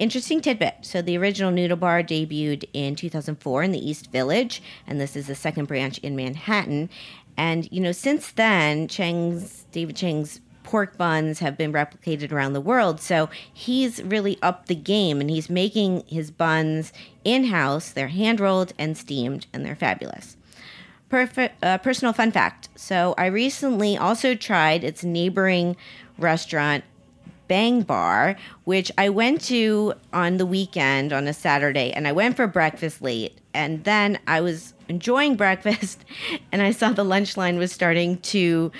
[0.00, 0.76] Interesting tidbit.
[0.80, 5.26] So the original noodle bar debuted in 2004 in the East Village, and this is
[5.26, 6.88] the second branch in Manhattan.
[7.36, 12.60] And you know, since then, Chang's David Chang's pork buns have been replicated around the
[12.60, 13.00] world.
[13.00, 16.92] So he's really upped the game, and he's making his buns
[17.24, 17.90] in house.
[17.90, 20.36] They're hand rolled and steamed, and they're fabulous.
[21.12, 22.68] Uh, personal fun fact.
[22.76, 25.76] So I recently also tried its neighboring
[26.18, 26.84] restaurant,
[27.48, 32.36] Bang Bar, which I went to on the weekend on a Saturday, and I went
[32.36, 36.04] for breakfast late, and then I was enjoying breakfast,
[36.52, 38.70] and I saw the lunch line was starting to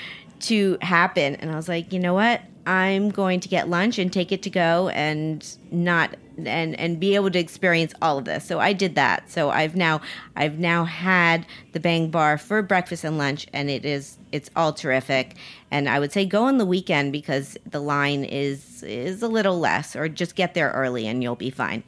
[0.40, 2.42] to happen, and I was like, you know what?
[2.66, 7.14] I'm going to get lunch and take it to go, and not and and be
[7.14, 8.44] able to experience all of this.
[8.44, 9.30] So I did that.
[9.30, 10.00] So I've now
[10.36, 14.72] I've now had the Bang Bar for breakfast and lunch, and it is it's all
[14.72, 15.36] terrific.
[15.70, 19.58] And I would say go on the weekend because the line is is a little
[19.58, 21.82] less, or just get there early and you'll be fine.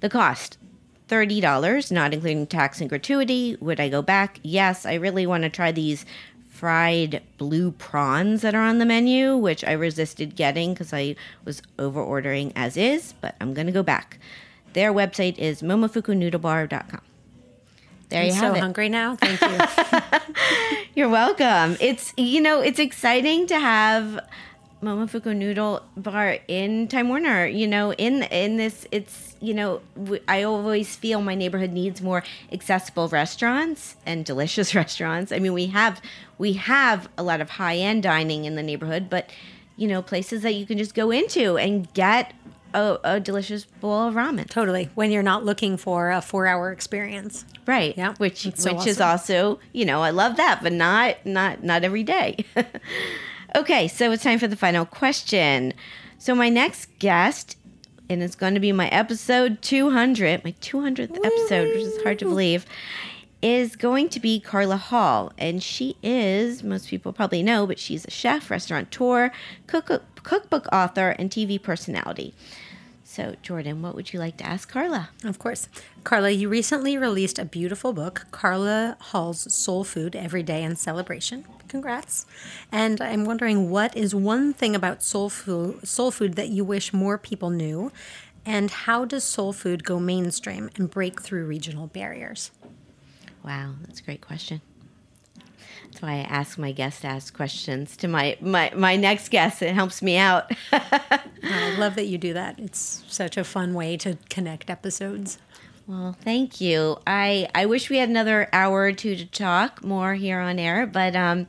[0.00, 0.58] The cost.
[1.08, 3.56] $30, not including tax and gratuity.
[3.60, 4.40] Would I go back?
[4.42, 6.04] Yes, I really want to try these
[6.48, 11.62] fried blue prawns that are on the menu, which I resisted getting because I was
[11.78, 14.18] over ordering as is, but I'm going to go back.
[14.72, 17.00] Their website is momofukunoodlebar.com.
[18.08, 18.60] There I'm you so it.
[18.60, 19.16] hungry now.
[19.16, 20.28] Thank you.
[20.94, 21.76] You're welcome.
[21.80, 24.18] It's you know, it's exciting to have
[24.82, 27.46] Momofuku Noodle Bar in Time Warner.
[27.46, 29.80] You know, in in this, it's you know,
[30.26, 32.22] I always feel my neighborhood needs more
[32.52, 35.32] accessible restaurants and delicious restaurants.
[35.32, 36.00] I mean, we have
[36.38, 39.30] we have a lot of high end dining in the neighborhood, but
[39.76, 42.34] you know, places that you can just go into and get
[42.74, 44.48] a, a delicious bowl of ramen.
[44.48, 44.90] totally.
[44.94, 47.44] When you're not looking for a four hour experience.
[47.66, 47.96] Right.
[47.96, 51.84] Yeah, Which so which is also, you know, I love that, but not not not
[51.84, 52.44] every day.
[53.56, 55.74] okay, so it's time for the final question.
[56.18, 57.56] So my next guest,
[58.08, 62.24] and it's going to be my episode 200, my 200th episode, which is hard to
[62.24, 62.64] believe,
[63.42, 65.32] is going to be Carla Hall.
[65.38, 69.30] And she is, most people probably know, but she's a chef, restaurateur,
[69.66, 72.34] cook, cookbook author, and TV personality.
[73.18, 75.10] So, Jordan, what would you like to ask Carla?
[75.24, 75.68] Of course.
[76.04, 81.44] Carla, you recently released a beautiful book, Carla Hall's Soul Food Every Day in Celebration.
[81.66, 82.26] Congrats.
[82.70, 86.92] And I'm wondering what is one thing about soul food, soul food that you wish
[86.92, 87.90] more people knew?
[88.46, 92.52] And how does soul food go mainstream and break through regional barriers?
[93.44, 94.60] Wow, that's a great question.
[95.90, 99.62] That's why I ask my guests to ask questions to my, my, my next guest.
[99.62, 100.52] It helps me out.
[100.72, 102.58] I love that you do that.
[102.58, 105.38] It's such a fun way to connect episodes.
[105.86, 106.98] well, thank you.
[107.06, 110.86] I, I wish we had another hour or two to talk more here on air,
[110.86, 111.48] but um,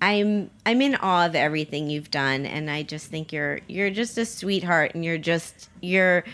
[0.00, 4.18] I'm I'm in awe of everything you've done, and I just think you're you're just
[4.18, 6.24] a sweetheart, and you're just you're.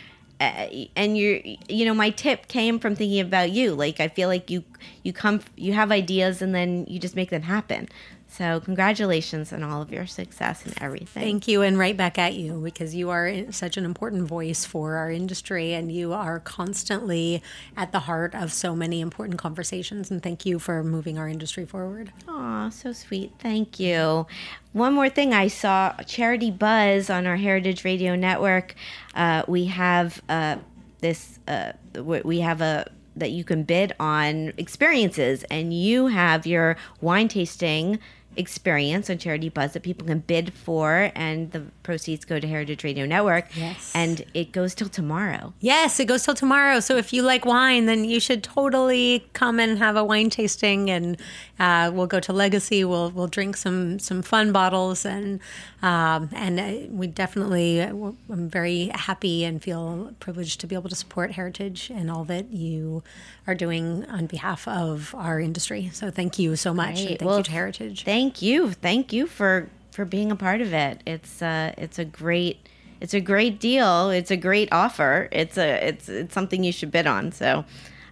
[0.42, 3.74] Uh, and you're you know my tip came from thinking about you.
[3.74, 4.64] Like i feel like you
[5.04, 7.88] you come you have ideas and then you just make them happen
[8.32, 12.34] so congratulations on all of your success and everything Thank you, and right back at
[12.34, 17.42] you because you are such an important voice for our industry, and you are constantly
[17.76, 20.10] at the heart of so many important conversations.
[20.10, 22.12] And thank you for moving our industry forward.
[22.28, 23.32] Aw, so sweet.
[23.38, 24.26] Thank you.
[24.72, 28.74] One more thing I saw Charity Buzz on our Heritage Radio Network.
[29.14, 30.56] Uh, we have uh,
[31.00, 36.76] this, uh, we have a, that you can bid on experiences, and you have your
[37.02, 37.98] wine tasting
[38.36, 42.84] experience on Charity Buzz that people can bid for, and the proceeds go to Heritage
[42.84, 43.54] Radio Network.
[43.56, 43.92] Yes.
[43.94, 45.52] And it goes till tomorrow.
[45.60, 46.80] Yes, it goes till tomorrow.
[46.80, 50.90] So if you like wine, then you should totally come and have a wine tasting,
[50.90, 51.16] and
[51.58, 52.84] uh, we'll go to Legacy.
[52.84, 55.40] We'll we'll drink some some fun bottles, and
[55.82, 57.80] um, and uh, we definitely.
[57.80, 62.52] I'm very happy and feel privileged to be able to support Heritage and all that
[62.52, 63.02] you
[63.46, 65.90] are doing on behalf of our industry.
[65.92, 68.04] So thank you so much, thank Well, you to Heritage.
[68.04, 71.02] Thank you, thank you for for being a part of it.
[71.04, 72.68] It's uh, it's a great
[73.00, 74.10] it's a great deal.
[74.10, 75.28] It's a great offer.
[75.32, 77.32] It's a it's it's something you should bid on.
[77.32, 77.64] So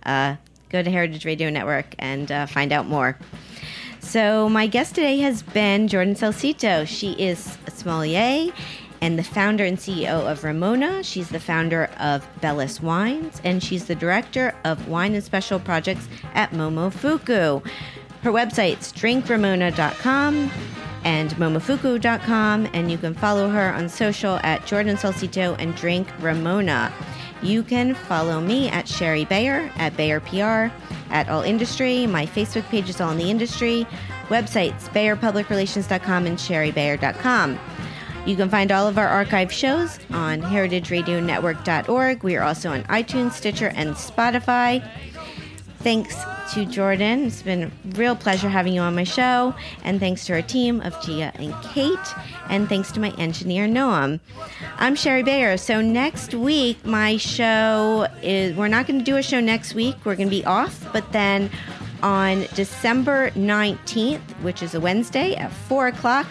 [0.05, 0.37] uh,
[0.71, 3.17] go to Heritage Radio Network and uh, find out more.
[4.01, 6.87] So my guest today has been Jordan Salcito.
[6.87, 8.53] She is a sommelier
[9.01, 11.03] and the founder and CEO of Ramona.
[11.03, 16.09] She's the founder of Bellus Wines, and she's the director of wine and special projects
[16.35, 17.65] at Momofuku.
[18.23, 20.51] Her website's drinkramona.com
[21.05, 26.93] and momofuku.com, and you can follow her on social at Jordan Salcito and Drink Ramona.
[27.43, 30.73] You can follow me at Shari Bayer, at Bayer PR,
[31.13, 32.07] at All Industry.
[32.07, 33.87] My Facebook page is All in the Industry.
[34.29, 37.59] Websites, BayerPublicRelations.com and ShariBayer.com.
[38.27, 42.23] You can find all of our archive shows on heritageradionetwork.org.
[42.23, 44.87] We are also on iTunes, Stitcher, and Spotify.
[45.79, 46.15] Thanks
[46.51, 47.27] to Jordan.
[47.27, 49.55] It's been a real pleasure having you on my show.
[49.85, 51.99] And thanks to our team of Gia and Kate.
[52.49, 54.19] And thanks to my engineer, Noam.
[54.77, 55.57] I'm Shari Bayer.
[55.57, 59.95] So next week, my show is, we're not going to do a show next week.
[60.05, 60.93] We're going to be off.
[60.93, 61.51] But then
[62.03, 66.27] on December 19th, which is a Wednesday at 4 o'clock,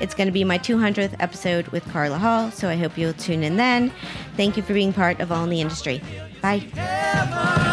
[0.00, 2.50] it's going to be my 200th episode with Carla Hall.
[2.52, 3.92] So I hope you'll tune in then.
[4.36, 6.00] Thank you for being part of All in the Industry.
[6.40, 7.72] Bye.